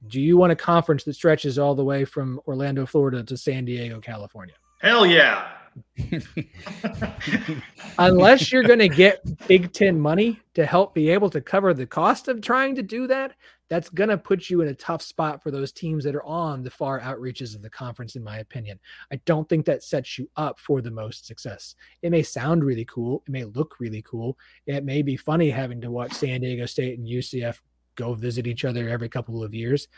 [0.06, 3.64] do you want a conference that stretches all the way from Orlando, Florida to San
[3.64, 4.54] Diego, California?
[4.80, 5.57] Hell yeah.
[7.98, 11.86] Unless you're going to get Big 10 money to help be able to cover the
[11.86, 13.34] cost of trying to do that,
[13.68, 16.62] that's going to put you in a tough spot for those teams that are on
[16.62, 18.78] the far outreaches of the conference, in my opinion.
[19.12, 21.74] I don't think that sets you up for the most success.
[22.02, 25.80] It may sound really cool, it may look really cool, it may be funny having
[25.82, 27.60] to watch San Diego State and UCF
[27.94, 29.88] go visit each other every couple of years.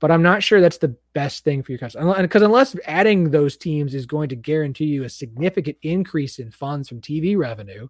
[0.00, 2.22] But I'm not sure that's the best thing for your customer.
[2.22, 6.88] Because unless adding those teams is going to guarantee you a significant increase in funds
[6.88, 7.88] from TV revenue,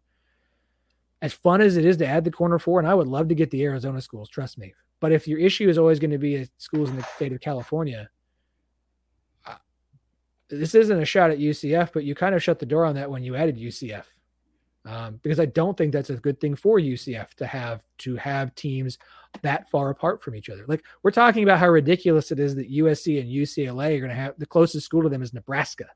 [1.20, 3.34] as fun as it is to add the corner four, and I would love to
[3.34, 4.72] get the Arizona schools, trust me.
[5.00, 8.08] But if your issue is always going to be schools in the state of California,
[10.48, 13.10] this isn't a shot at UCF, but you kind of shut the door on that
[13.10, 14.04] when you added UCF.
[14.84, 18.54] Um, because I don't think that's a good thing for UCF to have to have
[18.54, 18.98] teams
[19.42, 20.64] that far apart from each other.
[20.66, 24.14] Like we're talking about how ridiculous it is that USC and UCLA are going to
[24.14, 25.86] have the closest school to them is Nebraska.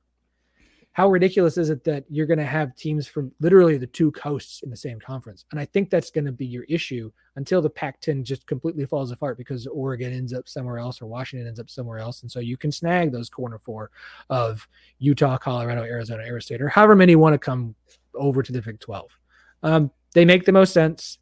[0.94, 4.62] How ridiculous is it that you're going to have teams from literally the two coasts
[4.62, 5.46] in the same conference?
[5.50, 8.84] And I think that's going to be your issue until the Pac 10 just completely
[8.84, 12.20] falls apart because Oregon ends up somewhere else or Washington ends up somewhere else.
[12.20, 13.90] And so you can snag those corner four
[14.28, 17.74] of Utah, Colorado, Arizona, Arizona State, or however many want to come
[18.14, 19.18] over to the Big 12.
[19.62, 21.18] Um, they make the most sense.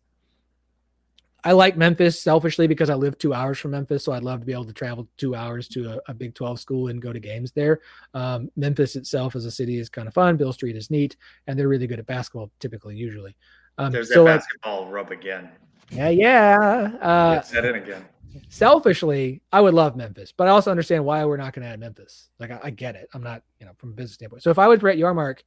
[1.44, 4.46] I like Memphis selfishly because I live two hours from Memphis, so I'd love to
[4.46, 7.20] be able to travel two hours to a, a Big 12 school and go to
[7.20, 7.80] games there.
[8.14, 10.36] Um, Memphis itself as a city is kind of fun.
[10.36, 13.36] Beale Street is neat, and they're really good at basketball, typically, usually.
[13.78, 15.50] Um, There's so, that basketball rub again.
[15.90, 16.90] yeah, yeah.
[17.00, 18.04] Uh, Get set in again.
[18.48, 21.80] selfishly, I would love Memphis, but I also understand why we're not going to add
[21.80, 22.28] Memphis.
[22.38, 23.08] Like, I, I get it.
[23.14, 24.42] I'm not, you know, from a business standpoint.
[24.42, 25.38] So if I was Brett Yormark,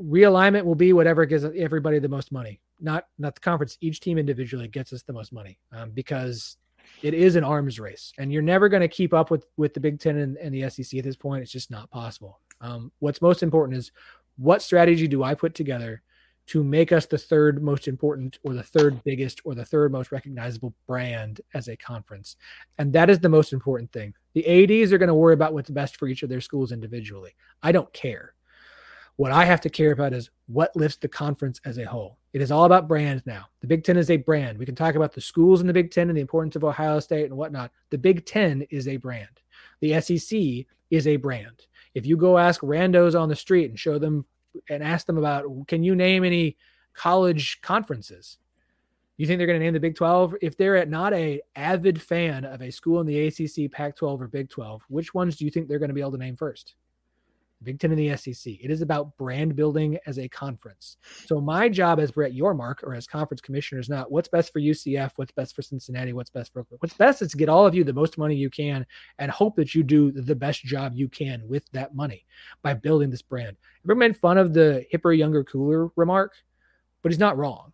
[0.00, 4.18] realignment will be whatever gives everybody the most money not not the conference each team
[4.18, 6.56] individually gets us the most money um, because
[7.02, 9.80] it is an arms race and you're never going to keep up with with the
[9.80, 11.42] big 10 and, and, the sec at this point.
[11.42, 12.40] It's just not possible.
[12.60, 13.92] Um, what's most important is
[14.36, 16.02] what strategy do i put together
[16.44, 20.10] to make us the third most important or the third biggest or the third most
[20.10, 22.36] recognizable brand as a conference?
[22.78, 24.14] And that is the most important thing.
[24.34, 27.34] The ads are going to worry about what's best for each of their schools individually.
[27.62, 28.34] I don't care
[29.16, 32.18] what I have to care about is what lifts the conference as a whole.
[32.32, 33.46] It is all about brands now.
[33.60, 34.58] The Big Ten is a brand.
[34.58, 36.98] We can talk about the schools in the Big Ten and the importance of Ohio
[37.00, 37.70] State and whatnot.
[37.90, 39.40] The Big Ten is a brand.
[39.80, 41.66] The SEC is a brand.
[41.94, 44.24] If you go ask randos on the street and show them
[44.70, 46.56] and ask them about, can you name any
[46.94, 48.38] college conferences?
[49.18, 50.36] You think they're going to name the Big 12?
[50.40, 54.28] If they're not a avid fan of a school in the ACC, Pac 12, or
[54.28, 56.74] Big 12, which ones do you think they're going to be able to name first?
[57.62, 58.54] Big Ten and the SEC.
[58.60, 60.96] It is about brand building as a conference.
[61.26, 64.60] So my job as Brett Yormark or as conference commissioner is not what's best for
[64.60, 66.66] UCF, what's best for Cincinnati, what's best for.
[66.78, 68.86] What's best is to get all of you the most money you can
[69.18, 72.24] and hope that you do the best job you can with that money
[72.62, 73.56] by building this brand.
[73.84, 76.32] Ever made fun of the hipper, younger, cooler remark?
[77.02, 77.72] But he's not wrong.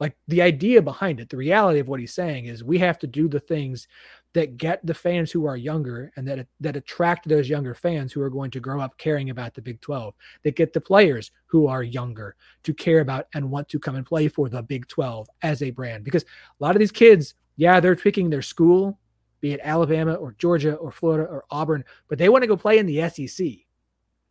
[0.00, 3.06] Like the idea behind it, the reality of what he's saying is we have to
[3.06, 3.86] do the things
[4.34, 8.20] that get the fans who are younger and that that attract those younger fans who
[8.20, 11.66] are going to grow up caring about the Big 12 that get the players who
[11.66, 15.28] are younger to care about and want to come and play for the Big 12
[15.42, 16.04] as a brand.
[16.04, 18.98] Because a lot of these kids yeah they're picking their school
[19.40, 22.78] be it Alabama or Georgia or Florida or Auburn but they want to go play
[22.78, 23.46] in the SEC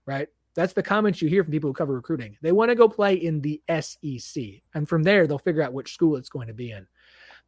[0.06, 0.28] right?
[0.56, 2.38] That's the comments you hear from people who cover recruiting.
[2.42, 5.94] They want to go play in the SEC and from there they'll figure out which
[5.94, 6.86] school it's going to be in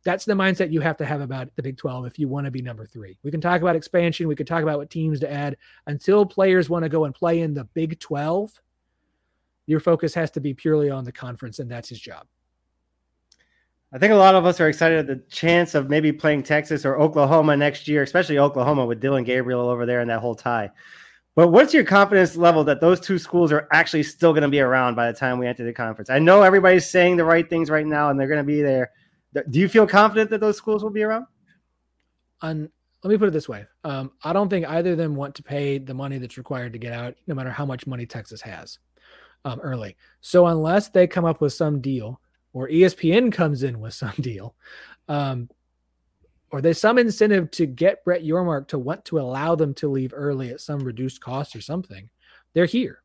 [0.06, 2.52] that's the mindset you have to have about the Big 12 if you want to
[2.52, 3.18] be number three.
[3.24, 4.28] We can talk about expansion.
[4.28, 5.58] We could talk about what teams to add.
[5.88, 8.62] Until players want to go and play in the Big 12,
[9.65, 12.28] your focus has to be purely on the conference, and that's his job.
[13.91, 16.86] I think a lot of us are excited at the chance of maybe playing Texas
[16.86, 20.70] or Oklahoma next year, especially Oklahoma with Dillon Gabriel over there and that whole tie.
[21.34, 24.60] But what's your confidence level that those two schools are actually still going to be
[24.60, 26.10] around by the time we enter the conference?
[26.10, 28.91] I know everybody's saying the right things right now and they're going to be there
[29.50, 31.26] do you feel confident that those schools will be around?
[32.41, 32.69] And
[33.04, 35.43] let me put it this way: um, I don't think either of them want to
[35.43, 38.80] pay the money that's required to get out, no matter how much money Texas has
[39.43, 39.95] um, early.
[40.21, 42.19] So unless they come up with some deal,
[42.54, 44.56] or ESPN comes in with some deal,
[45.08, 45.50] um,
[46.52, 50.13] or there's some incentive to get Brett Yormark to want to allow them to leave
[50.15, 52.10] early at some reduced cost or something,
[52.54, 53.02] they're here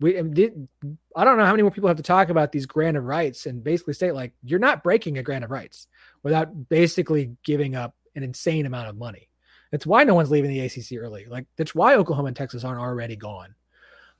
[0.00, 3.04] we I don't know how many more people have to talk about these grant of
[3.04, 5.86] rights and basically state like you're not breaking a grant of rights
[6.22, 9.28] without basically giving up an insane amount of money.
[9.70, 11.26] That's why no one's leaving the ACC early.
[11.26, 13.54] Like that's why Oklahoma and Texas aren't already gone.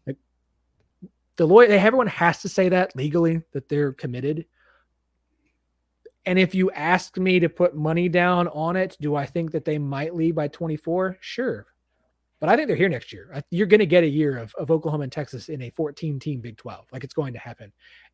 [0.07, 0.19] Like
[1.37, 4.47] the lawyer, everyone has to say that legally that they're committed.
[6.27, 9.65] And if you ask me to put money down on it, do I think that
[9.65, 11.17] they might leave by 24?
[11.21, 11.67] Sure.
[12.41, 13.43] But I think they're here next year.
[13.51, 16.41] You're going to get a year of, of Oklahoma and Texas in a 14 team
[16.41, 16.87] Big 12.
[16.91, 17.71] Like it's going to happen.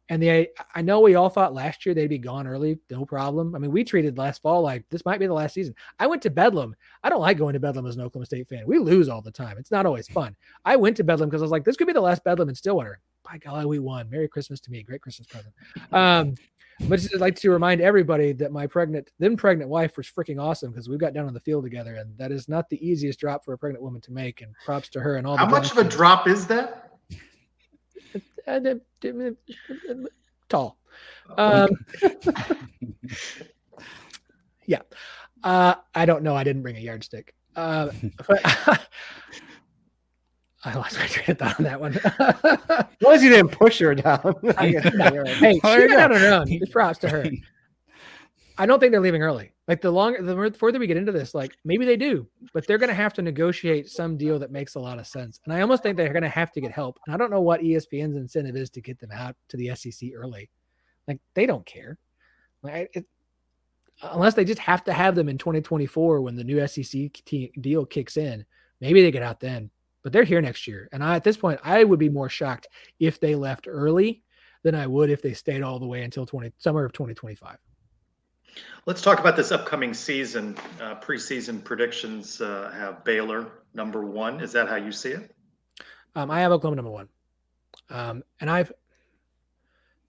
[0.08, 3.54] And they, I know we all thought last year they'd be gone early, no problem.
[3.54, 5.74] I mean, we treated last fall like this might be the last season.
[5.98, 6.76] I went to Bedlam.
[7.02, 8.64] I don't like going to Bedlam as an Oklahoma State fan.
[8.66, 9.58] We lose all the time.
[9.58, 10.36] It's not always fun.
[10.64, 12.54] I went to Bedlam because I was like, this could be the last Bedlam in
[12.54, 13.00] Stillwater.
[13.24, 14.08] By golly, we won.
[14.08, 14.84] Merry Christmas to me.
[14.84, 15.52] Great Christmas present.
[15.90, 16.34] Um,
[16.80, 20.70] but I'd like to remind everybody that my pregnant, then pregnant wife was freaking awesome
[20.70, 23.44] because we got down on the field together, and that is not the easiest drop
[23.44, 24.42] for a pregnant woman to make.
[24.42, 25.36] And props to her and all.
[25.36, 26.98] How much of a drop is that?
[30.48, 30.78] Tall.
[31.36, 31.70] Um,
[34.66, 34.82] yeah,
[35.42, 36.36] uh, I don't know.
[36.36, 37.34] I didn't bring a yardstick.
[37.54, 37.90] Uh,
[38.26, 38.42] but
[40.64, 41.96] I lost my train of thought on that one.
[41.96, 44.34] As long as you didn't push her down.
[44.56, 46.58] i hey, she got on her own.
[46.58, 47.26] Just props to her.
[48.58, 49.52] I don't think they're leaving early.
[49.68, 52.78] Like the longer, the further we get into this, like maybe they do, but they're
[52.78, 55.40] going to have to negotiate some deal that makes a lot of sense.
[55.44, 56.98] And I almost think they're going to have to get help.
[57.06, 60.10] And I don't know what ESPN's incentive is to get them out to the SEC
[60.16, 60.48] early.
[61.06, 61.98] Like they don't care.
[62.62, 63.04] Like it,
[64.02, 67.10] unless they just have to have them in 2024 when the new SEC
[67.60, 68.44] deal kicks in.
[68.80, 69.70] Maybe they get out then,
[70.06, 70.88] but they're here next year.
[70.92, 72.68] And I, at this point, I would be more shocked
[73.00, 74.22] if they left early
[74.62, 77.56] than I would if they stayed all the way until 20 summer of 2025.
[78.86, 80.56] Let's talk about this upcoming season.
[80.80, 84.38] Uh, preseason predictions uh, have Baylor number one.
[84.38, 85.34] Is that how you see it?
[86.14, 87.08] Um, I have Oklahoma number one.
[87.90, 88.70] Um, and I've,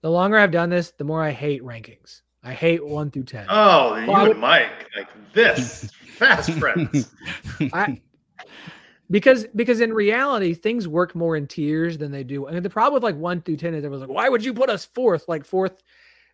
[0.02, 2.22] the longer I've done this, the more I hate rankings.
[2.44, 3.46] I hate one through 10.
[3.48, 7.10] Oh, you well, and Mike, like this, fast friends.
[7.72, 8.00] I,
[9.10, 12.48] because because in reality things work more in tiers than they do.
[12.48, 14.52] I mean, the problem with like one through ten is was like, why would you
[14.52, 15.28] put us fourth?
[15.28, 15.82] Like fourth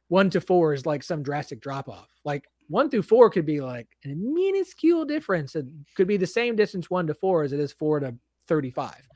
[0.08, 2.08] one to four is like some drastic drop off.
[2.24, 5.54] Like one through four could be like a minuscule difference.
[5.54, 5.66] It
[5.96, 8.14] could be the same distance one to four as it is four to
[8.46, 9.08] 35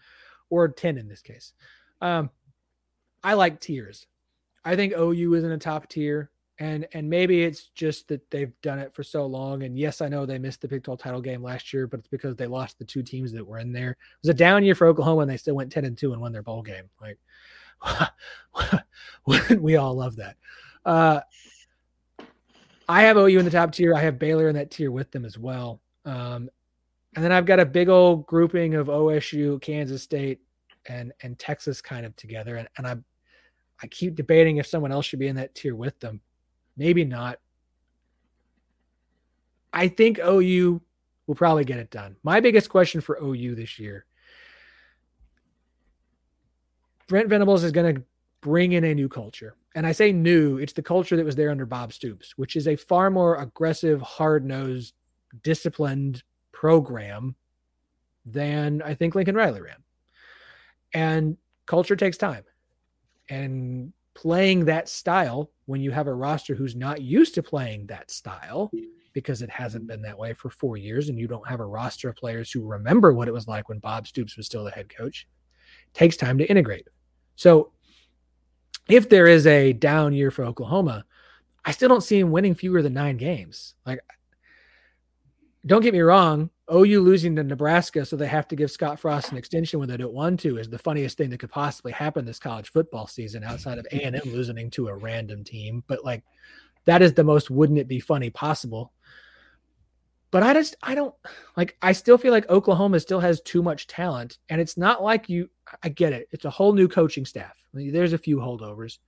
[0.50, 1.52] or 10 in this case.
[2.00, 2.30] Um,
[3.22, 4.06] I like tiers.
[4.64, 6.30] I think OU is in a top tier.
[6.60, 9.62] And and maybe it's just that they've done it for so long.
[9.62, 12.08] And yes, I know they missed the Big 12 title game last year, but it's
[12.08, 13.92] because they lost the two teams that were in there.
[13.92, 16.20] It was a down year for Oklahoma, and they still went 10 and 2 and
[16.20, 16.90] won their bowl game.
[17.00, 17.18] Like
[19.58, 20.36] we all love that.
[20.84, 21.20] Uh,
[22.88, 23.94] I have OU in the top tier.
[23.94, 25.80] I have Baylor in that tier with them as well.
[26.04, 26.48] Um,
[27.14, 30.40] and then I've got a big old grouping of OSU, Kansas State,
[30.86, 32.56] and and Texas kind of together.
[32.56, 32.96] And, and I
[33.82, 36.20] I keep debating if someone else should be in that tier with them.
[36.78, 37.40] Maybe not.
[39.72, 40.80] I think OU
[41.26, 42.16] will probably get it done.
[42.22, 44.06] My biggest question for OU this year
[47.08, 48.02] Brent Venables is going to
[48.40, 49.56] bring in a new culture.
[49.74, 52.68] And I say new, it's the culture that was there under Bob Stoops, which is
[52.68, 54.94] a far more aggressive, hard nosed,
[55.42, 56.22] disciplined
[56.52, 57.34] program
[58.24, 59.82] than I think Lincoln Riley ran.
[60.92, 62.44] And culture takes time.
[63.28, 68.10] And playing that style when you have a roster who's not used to playing that
[68.10, 68.68] style
[69.12, 72.08] because it hasn't been that way for four years and you don't have a roster
[72.08, 74.88] of players who remember what it was like when Bob Stoops was still the head
[74.88, 75.28] coach
[75.94, 76.88] takes time to integrate.
[77.36, 77.70] So
[78.88, 81.04] if there is a down year for Oklahoma,
[81.64, 83.76] I still don't see him winning fewer than nine games.
[83.86, 84.00] Like,
[85.68, 89.30] don't get me wrong, OU losing to Nebraska, so they have to give Scott Frost
[89.30, 92.24] an extension when they don't want to, is the funniest thing that could possibly happen
[92.24, 95.84] this college football season outside of A and M losing to a random team.
[95.86, 96.24] But like,
[96.84, 98.92] that is the most wouldn't it be funny possible.
[100.30, 101.14] But I just I don't
[101.56, 105.28] like I still feel like Oklahoma still has too much talent, and it's not like
[105.28, 105.48] you.
[105.82, 108.98] I get it; it's a whole new coaching staff there's a few holdovers.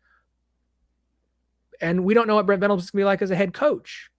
[1.80, 3.54] And we don't know what Brent Venables is going to be like as a head
[3.54, 4.10] coach.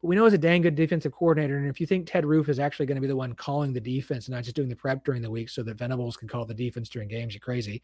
[0.00, 1.56] But we know he's a dang good defensive coordinator.
[1.56, 3.80] And if you think Ted Roof is actually going to be the one calling the
[3.80, 6.44] defense and not just doing the prep during the week so that Venables can call
[6.44, 7.82] the defense during games, you're crazy.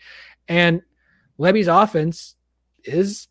[0.48, 0.82] And
[1.38, 2.36] Lebby's offense
[2.84, 3.28] is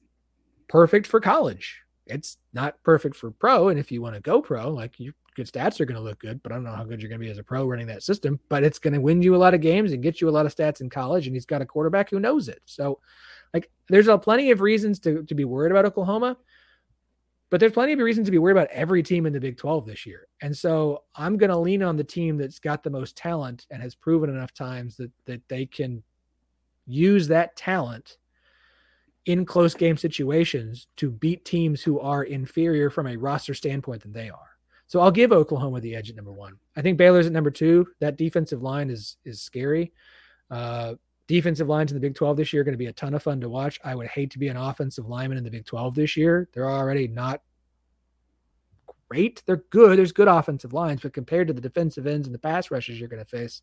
[0.67, 1.81] perfect for college.
[2.07, 3.69] It's not perfect for pro.
[3.69, 6.19] And if you want to go pro, like your good stats are going to look
[6.19, 7.87] good, but I don't know how good you're going to be as a pro running
[7.87, 8.39] that system.
[8.49, 10.45] But it's going to win you a lot of games and get you a lot
[10.45, 11.27] of stats in college.
[11.27, 12.61] And he's got a quarterback who knows it.
[12.65, 12.99] So,
[13.53, 16.37] like, there's a plenty of reasons to, to be worried about Oklahoma,
[17.51, 19.85] but there's plenty of reasons to be worried about every team in the Big 12
[19.85, 20.27] this year.
[20.41, 23.83] And so I'm going to lean on the team that's got the most talent and
[23.83, 26.01] has proven enough times that that they can
[26.87, 28.17] use that talent
[29.25, 34.13] in close game situations to beat teams who are inferior from a roster standpoint than
[34.13, 34.57] they are.
[34.87, 36.57] So I'll give Oklahoma the edge at number one.
[36.75, 37.85] I think Baylor's at number two.
[37.99, 39.91] That defensive line is is scary.
[40.49, 40.95] Uh,
[41.31, 43.23] defensive lines in the Big 12 this year are going to be a ton of
[43.23, 43.79] fun to watch.
[43.83, 46.49] I would hate to be an offensive lineman in the Big 12 this year.
[46.53, 47.41] They're already not
[49.09, 49.41] great.
[49.45, 49.97] They're good.
[49.97, 53.09] There's good offensive lines, but compared to the defensive ends and the pass rushes you're
[53.09, 53.61] going to face,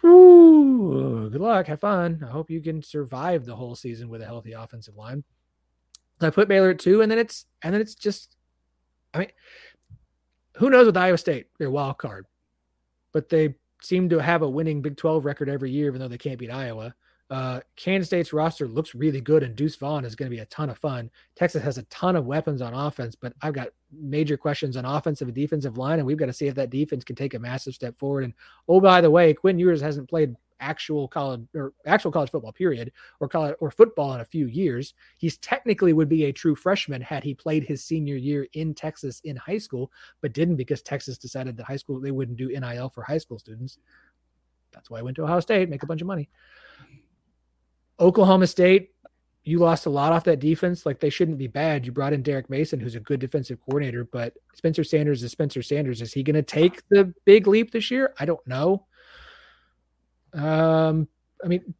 [0.00, 1.66] Whew, good luck.
[1.66, 2.22] Have fun.
[2.24, 5.24] I hope you can survive the whole season with a healthy offensive line.
[6.20, 8.36] I put Baylor at two, and then it's and then it's just,
[9.14, 9.28] I mean,
[10.56, 11.46] who knows with Iowa State?
[11.58, 12.26] They're wild card,
[13.12, 16.18] but they seem to have a winning Big 12 record every year, even though they
[16.18, 16.94] can't beat Iowa.
[17.30, 20.46] Uh, Kansas State's roster looks really good, and Deuce Vaughn is going to be a
[20.46, 21.10] ton of fun.
[21.36, 25.28] Texas has a ton of weapons on offense, but I've got major questions on offensive
[25.28, 27.74] and defensive line, and we've got to see if that defense can take a massive
[27.74, 28.24] step forward.
[28.24, 28.32] And
[28.66, 32.92] oh, by the way, Quinn Ewers hasn't played actual college or actual college football period
[33.20, 34.94] or college or football in a few years.
[35.16, 39.20] He's technically would be a true freshman had he played his senior year in Texas
[39.24, 39.90] in high school,
[40.20, 43.38] but didn't because Texas decided that high school they wouldn't do NIL for high school
[43.38, 43.78] students
[44.72, 46.28] That's why I went to Ohio State, make a bunch of money.
[48.00, 48.90] Oklahoma State,
[49.48, 50.84] you lost a lot off that defense.
[50.84, 51.86] Like they shouldn't be bad.
[51.86, 55.62] You brought in Derek Mason, who's a good defensive coordinator, but Spencer Sanders is Spencer
[55.62, 56.02] Sanders.
[56.02, 58.14] Is he going to take the big leap this year?
[58.20, 58.86] I don't know.
[60.34, 61.08] Um,
[61.44, 61.74] I mean,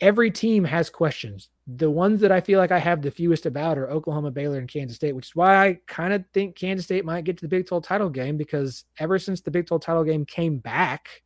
[0.00, 1.50] every team has questions.
[1.66, 4.68] The ones that I feel like I have the fewest about are Oklahoma, Baylor, and
[4.68, 7.48] Kansas State, which is why I kind of think Kansas State might get to the
[7.48, 11.22] Big 12 title game because ever since the Big 12 title game came back,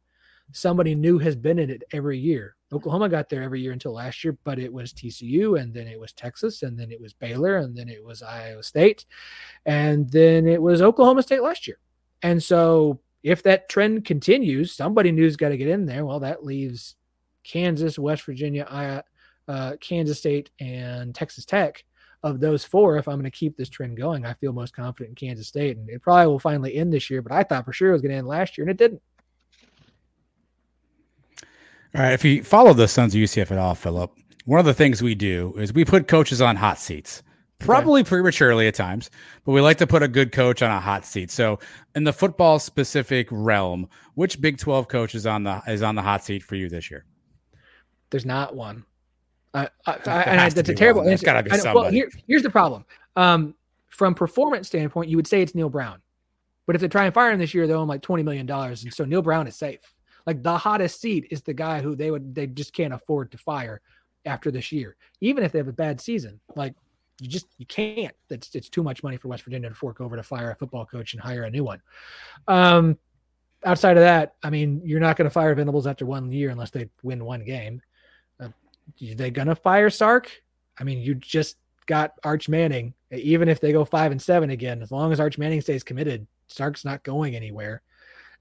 [0.52, 2.56] somebody new has been in it every year.
[2.72, 5.98] Oklahoma got there every year until last year, but it was TCU, and then it
[5.98, 9.06] was Texas, and then it was Baylor, and then it was Iowa State,
[9.64, 11.78] and then it was Oklahoma State last year.
[12.22, 16.04] And so, if that trend continues, somebody new's got to get in there.
[16.04, 16.94] Well, that leaves
[17.42, 19.02] Kansas, West Virginia,
[19.48, 21.84] uh, Kansas State, and Texas Tech.
[22.22, 25.10] Of those four, if I'm going to keep this trend going, I feel most confident
[25.10, 27.20] in Kansas State, and it probably will finally end this year.
[27.20, 29.02] But I thought for sure it was going to end last year, and it didn't.
[31.94, 32.14] All right.
[32.14, 34.10] If you follow the Sons of UCF at all, Phillip,
[34.46, 37.22] one of the things we do is we put coaches on hot seats,
[37.58, 38.08] probably okay.
[38.08, 39.10] prematurely at times,
[39.44, 41.30] but we like to put a good coach on a hot seat.
[41.30, 41.58] So,
[41.94, 46.02] in the football specific realm, which Big Twelve coach is on the is on the
[46.02, 47.04] hot seat for you this year?
[48.10, 48.84] There's not one.
[49.54, 51.10] I, I, I, and I, that's a terrible one.
[51.10, 51.26] answer.
[51.26, 51.78] Got to be somebody.
[51.78, 52.84] Well, here, here's the problem.
[53.14, 53.54] Um,
[53.88, 56.02] from performance standpoint, you would say it's Neal Brown,
[56.66, 58.46] but if they try and fire him this year, they owe him like twenty million
[58.46, 59.80] dollars, and so Neal Brown is safe.
[60.26, 63.38] Like the hottest seat is the guy who they would they just can't afford to
[63.38, 63.80] fire
[64.24, 66.40] after this year, even if they have a bad season.
[66.56, 66.74] Like
[67.20, 68.14] you just you can't.
[68.30, 70.84] It's it's too much money for West Virginia to fork over to fire a football
[70.84, 71.80] coach and hire a new one.
[72.48, 72.98] Um,
[73.64, 76.70] outside of that, I mean, you're not going to fire Venables after one year unless
[76.70, 77.80] they win one game.
[78.40, 78.48] Uh,
[79.00, 80.30] they going to fire Sark?
[80.78, 81.56] I mean, you just
[81.86, 82.94] got Arch Manning.
[83.12, 86.26] Even if they go five and seven again, as long as Arch Manning stays committed,
[86.48, 87.82] Sark's not going anywhere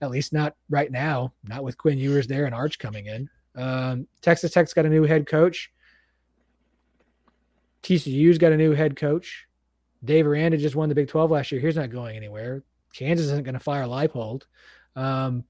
[0.03, 3.30] at least not right now, not with Quinn Ewers there and Arch coming in.
[3.55, 5.71] Um, Texas Tech's got a new head coach.
[7.84, 9.46] TCU's got a new head coach.
[10.04, 11.62] Dave Aranda just won the Big 12 last year.
[11.62, 12.64] He's not going anywhere.
[12.94, 14.44] Kansas isn't going to fire Leipold.
[14.96, 15.44] Um,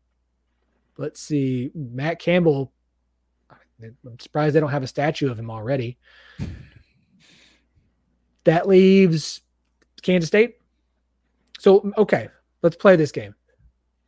[0.97, 1.71] let's see.
[1.73, 2.71] Matt Campbell.
[3.81, 5.97] I'm surprised they don't have a statue of him already.
[8.45, 9.39] That leaves
[10.01, 10.57] Kansas State.
[11.59, 12.27] So, okay,
[12.61, 13.35] let's play this game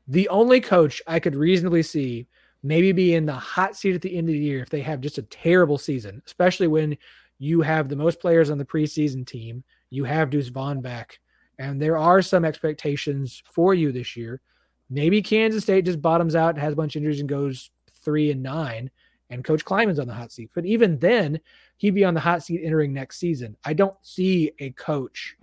[0.07, 2.27] the only coach I could reasonably see
[2.63, 5.01] maybe be in the hot seat at the end of the year if they have
[5.01, 6.97] just a terrible season, especially when
[7.39, 11.19] you have the most players on the preseason team, you have Deuce Vaughn back,
[11.59, 14.41] and there are some expectations for you this year.
[14.89, 17.71] Maybe Kansas State just bottoms out and has a bunch of injuries and goes
[18.03, 18.91] three and nine,
[19.29, 20.51] and Coach Klieman's on the hot seat.
[20.53, 21.39] But even then,
[21.77, 23.57] he'd be on the hot seat entering next season.
[23.65, 25.35] I don't see a coach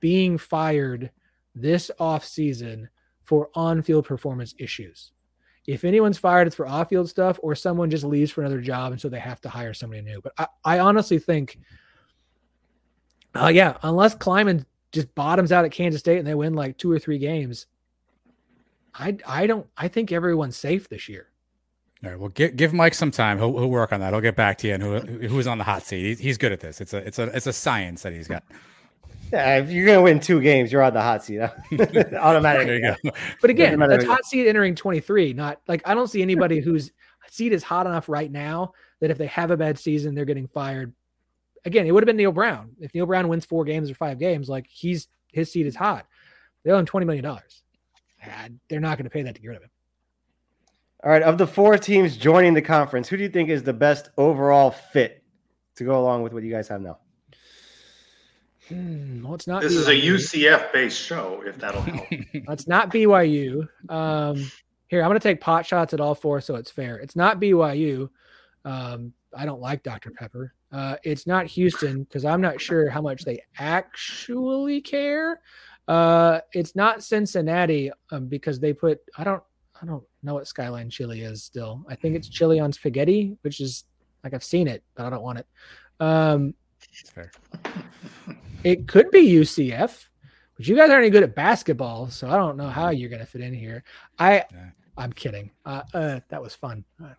[0.00, 1.10] being fired
[1.54, 2.88] this off season
[3.24, 5.12] for on field performance issues.
[5.68, 8.92] If anyone's fired, it's for off field stuff, or someone just leaves for another job,
[8.92, 10.22] and so they have to hire somebody new.
[10.22, 11.58] But I, I honestly think,
[13.34, 16.90] uh, yeah, unless Klieman just bottoms out at Kansas State and they win like two
[16.90, 17.66] or three games,
[18.94, 21.28] I I don't I think everyone's safe this year.
[22.02, 22.18] All right.
[22.18, 23.36] Well, give, give Mike some time.
[23.36, 24.14] He'll, he'll work on that.
[24.14, 24.74] He'll get back to you.
[24.74, 26.02] And who who's on the hot seat?
[26.02, 26.80] He's, he's good at this.
[26.80, 28.42] It's a it's a it's a science that he's got.
[29.32, 31.40] Yeah, if you're gonna win two games, you're on the hot seat.
[31.72, 32.66] Automatically.
[32.66, 33.10] There you go.
[33.40, 35.32] But again, that's hot seat entering 23.
[35.32, 36.92] Not like I don't see anybody whose
[37.28, 40.48] seat is hot enough right now that if they have a bad season, they're getting
[40.48, 40.94] fired.
[41.64, 42.70] Again, it would have been Neal Brown.
[42.80, 46.06] If Neal Brown wins four games or five games, like he's his seat is hot.
[46.64, 47.62] They owe him twenty million dollars.
[48.24, 49.70] Ah, they're not going to pay that to get rid of him.
[51.04, 53.72] All right, of the four teams joining the conference, who do you think is the
[53.72, 55.22] best overall fit
[55.76, 56.98] to go along with what you guys have now?
[58.68, 59.62] Hmm, well, it's not.
[59.62, 60.14] This BYU.
[60.14, 62.06] is a UCF based show, if that'll help.
[62.10, 63.68] it's not BYU.
[63.88, 64.50] Um,
[64.88, 66.96] here, I'm going to take pot shots at all four, so it's fair.
[66.96, 68.08] It's not BYU.
[68.64, 70.10] Um, I don't like Dr.
[70.10, 70.54] Pepper.
[70.72, 75.40] Uh, it's not Houston because I'm not sure how much they actually care.
[75.86, 79.42] Uh, it's not Cincinnati um, because they put I don't
[79.80, 81.84] I don't know what Skyline chili is still.
[81.88, 83.84] I think it's chili on spaghetti, which is
[84.22, 85.46] like I've seen it, but I don't want it.
[86.00, 86.54] Um,
[87.14, 87.30] fair.
[88.64, 90.06] It could be UCF,
[90.56, 93.20] but you guys aren't any good at basketball, so I don't know how you're going
[93.20, 93.84] to fit in here.
[94.18, 94.44] I.
[94.98, 95.52] I'm kidding.
[95.64, 96.84] Uh, uh, that was fun.
[97.02, 97.14] Uh,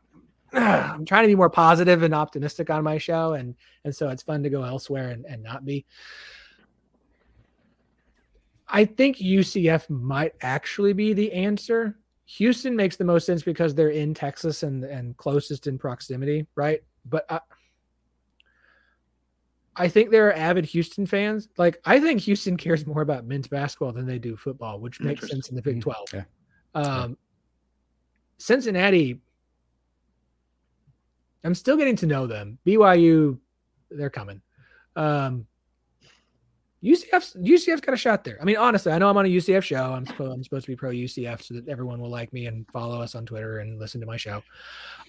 [0.53, 4.21] I'm trying to be more positive and optimistic on my show, and and so it's
[4.21, 5.85] fun to go elsewhere and, and not be.
[8.67, 11.97] I think UCF might actually be the answer.
[12.25, 16.81] Houston makes the most sense because they're in Texas and and closest in proximity, right?
[17.05, 17.39] But I,
[19.79, 21.47] I think there are avid Houston fans.
[21.57, 25.27] Like, I think Houston cares more about men's basketball than they do football, which makes
[25.29, 26.09] sense in the Big 12.
[26.09, 26.17] Mm-hmm.
[26.17, 26.81] Yeah.
[26.81, 27.15] Um, yeah.
[28.37, 29.21] Cincinnati,
[31.45, 32.59] I'm still getting to know them.
[32.65, 33.39] BYU,
[33.89, 34.41] they're coming.
[34.97, 35.47] Um,
[36.83, 38.37] UCF's UCF's got a shot there.
[38.41, 39.93] I mean, honestly, I know I'm on a UCF show.
[39.93, 42.65] I'm supposed I'm supposed to be pro UCF so that everyone will like me and
[42.71, 44.41] follow us on Twitter and listen to my show.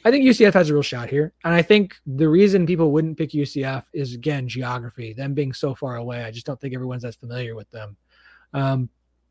[0.05, 3.19] I think UCF has a real shot here, and I think the reason people wouldn't
[3.19, 5.13] pick UCF is again geography.
[5.13, 7.97] Them being so far away, I just don't think everyone's as familiar with them.
[8.53, 8.89] Um,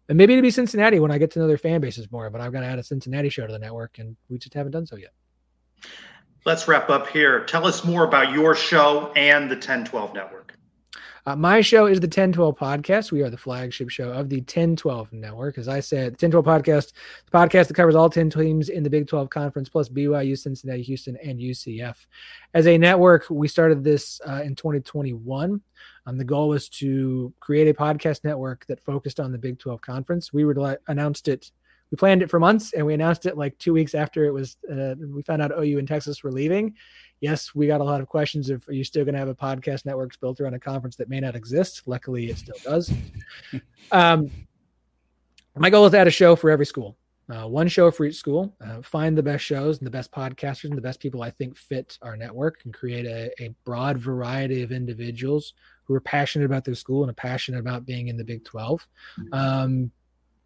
[0.08, 2.30] and maybe it'll be Cincinnati when I get to know their fan bases more.
[2.30, 4.72] But I've got to add a Cincinnati show to the network, and we just haven't
[4.72, 5.12] done so yet.
[6.46, 7.44] Let's wrap up here.
[7.44, 10.39] Tell us more about your show and the Ten12 network.
[11.30, 13.12] Uh, my show is the Ten12 podcast.
[13.12, 15.60] We are the flagship show of the Ten12 network.
[15.60, 16.92] As I said, the Ten12 podcast,
[17.30, 20.82] the podcast that covers all 10 teams in the Big 12 conference, plus BYU, Cincinnati,
[20.82, 22.08] Houston, and UCF.
[22.56, 25.62] As a network, we started this uh, in 2021.
[26.08, 29.82] Um, the goal was to create a podcast network that focused on the Big 12
[29.82, 30.34] conference.
[30.34, 31.52] We were announced it
[31.92, 34.58] we planned it for months and we announced it like two weeks after it was
[34.72, 36.76] uh, we found out OU and Texas were leaving.
[37.20, 39.36] Yes, we got a lot of questions of are you still going to have a
[39.36, 41.84] podcast network built around a conference that may not exist?
[41.86, 42.92] Luckily, it still does.
[43.92, 44.30] um,
[45.56, 46.96] my goal is to add a show for every school.
[47.30, 48.56] Uh, one show for each school.
[48.66, 51.56] Uh, find the best shows and the best podcasters and the best people I think
[51.56, 56.66] fit our network and create a, a broad variety of individuals who are passionate about
[56.66, 58.88] their school and are passionate about being in the Big 12.
[59.32, 59.92] Um,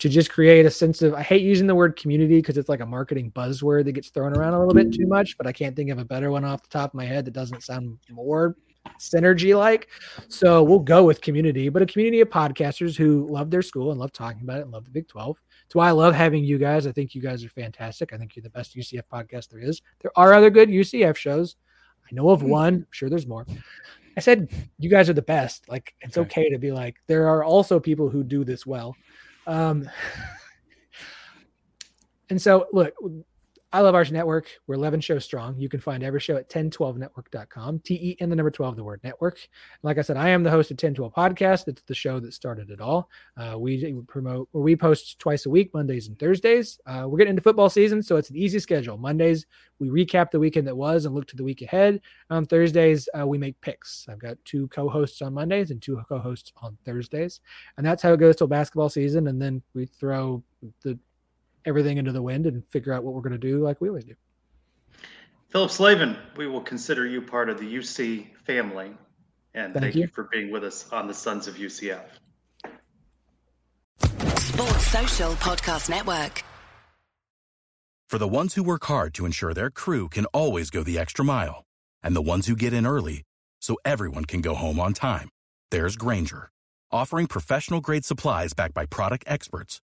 [0.03, 2.81] to just create a sense of I hate using the word community because it's like
[2.81, 5.77] a marketing buzzword that gets thrown around a little bit too much, but I can't
[5.77, 8.57] think of a better one off the top of my head that doesn't sound more
[8.99, 9.87] synergy like.
[10.27, 13.99] So we'll go with community, but a community of podcasters who love their school and
[14.01, 15.37] love talking about it and love the Big 12.
[15.63, 16.85] That's why I love having you guys.
[16.85, 18.11] I think you guys are fantastic.
[18.11, 19.81] I think you're the best UCF podcast there is.
[20.01, 21.55] There are other good UCF shows.
[22.05, 22.49] I know of mm-hmm.
[22.49, 22.73] one.
[22.73, 23.45] I'm sure there's more.
[24.17, 24.49] I said
[24.79, 25.69] you guys are the best.
[25.69, 28.95] Like it's okay to be like there are also people who do this well.
[29.47, 29.89] Um,
[32.29, 32.93] and so, look,
[33.73, 34.45] I love Arch Network.
[34.67, 35.57] We're 11 shows strong.
[35.57, 37.79] You can find every show at ten12network.com.
[37.79, 39.39] T E and the number 12, the word network.
[39.81, 41.67] Like I said, I am the host of Ten12 Podcast.
[41.67, 43.09] It's the show that started it all.
[43.35, 46.79] Uh, we promote, or we post twice a week, Mondays and Thursdays.
[46.85, 48.95] Uh, we're getting into football season, so it's an easy schedule.
[48.95, 49.47] Mondays,
[49.79, 51.99] we recap the weekend that was and look to the week ahead.
[52.29, 54.05] On Thursdays, uh, we make picks.
[54.07, 57.41] I've got two co hosts on Mondays and two co hosts on Thursdays.
[57.77, 59.27] And that's how it goes till basketball season.
[59.27, 60.43] And then we throw
[60.83, 60.99] the
[61.65, 64.05] everything into the wind and figure out what we're going to do like we always
[64.05, 64.15] do.
[65.49, 68.91] Phillip Slavin, we will consider you part of the UC family.
[69.53, 70.01] And thank, thank you.
[70.01, 72.05] you for being with us on the Sons of UCF.
[74.37, 76.43] Sports Social Podcast Network.
[78.09, 81.25] For the ones who work hard to ensure their crew can always go the extra
[81.25, 81.65] mile,
[82.03, 83.23] and the ones who get in early
[83.61, 85.29] so everyone can go home on time,
[85.71, 86.49] there's Grainger,
[86.91, 89.81] offering professional grade supplies backed by product experts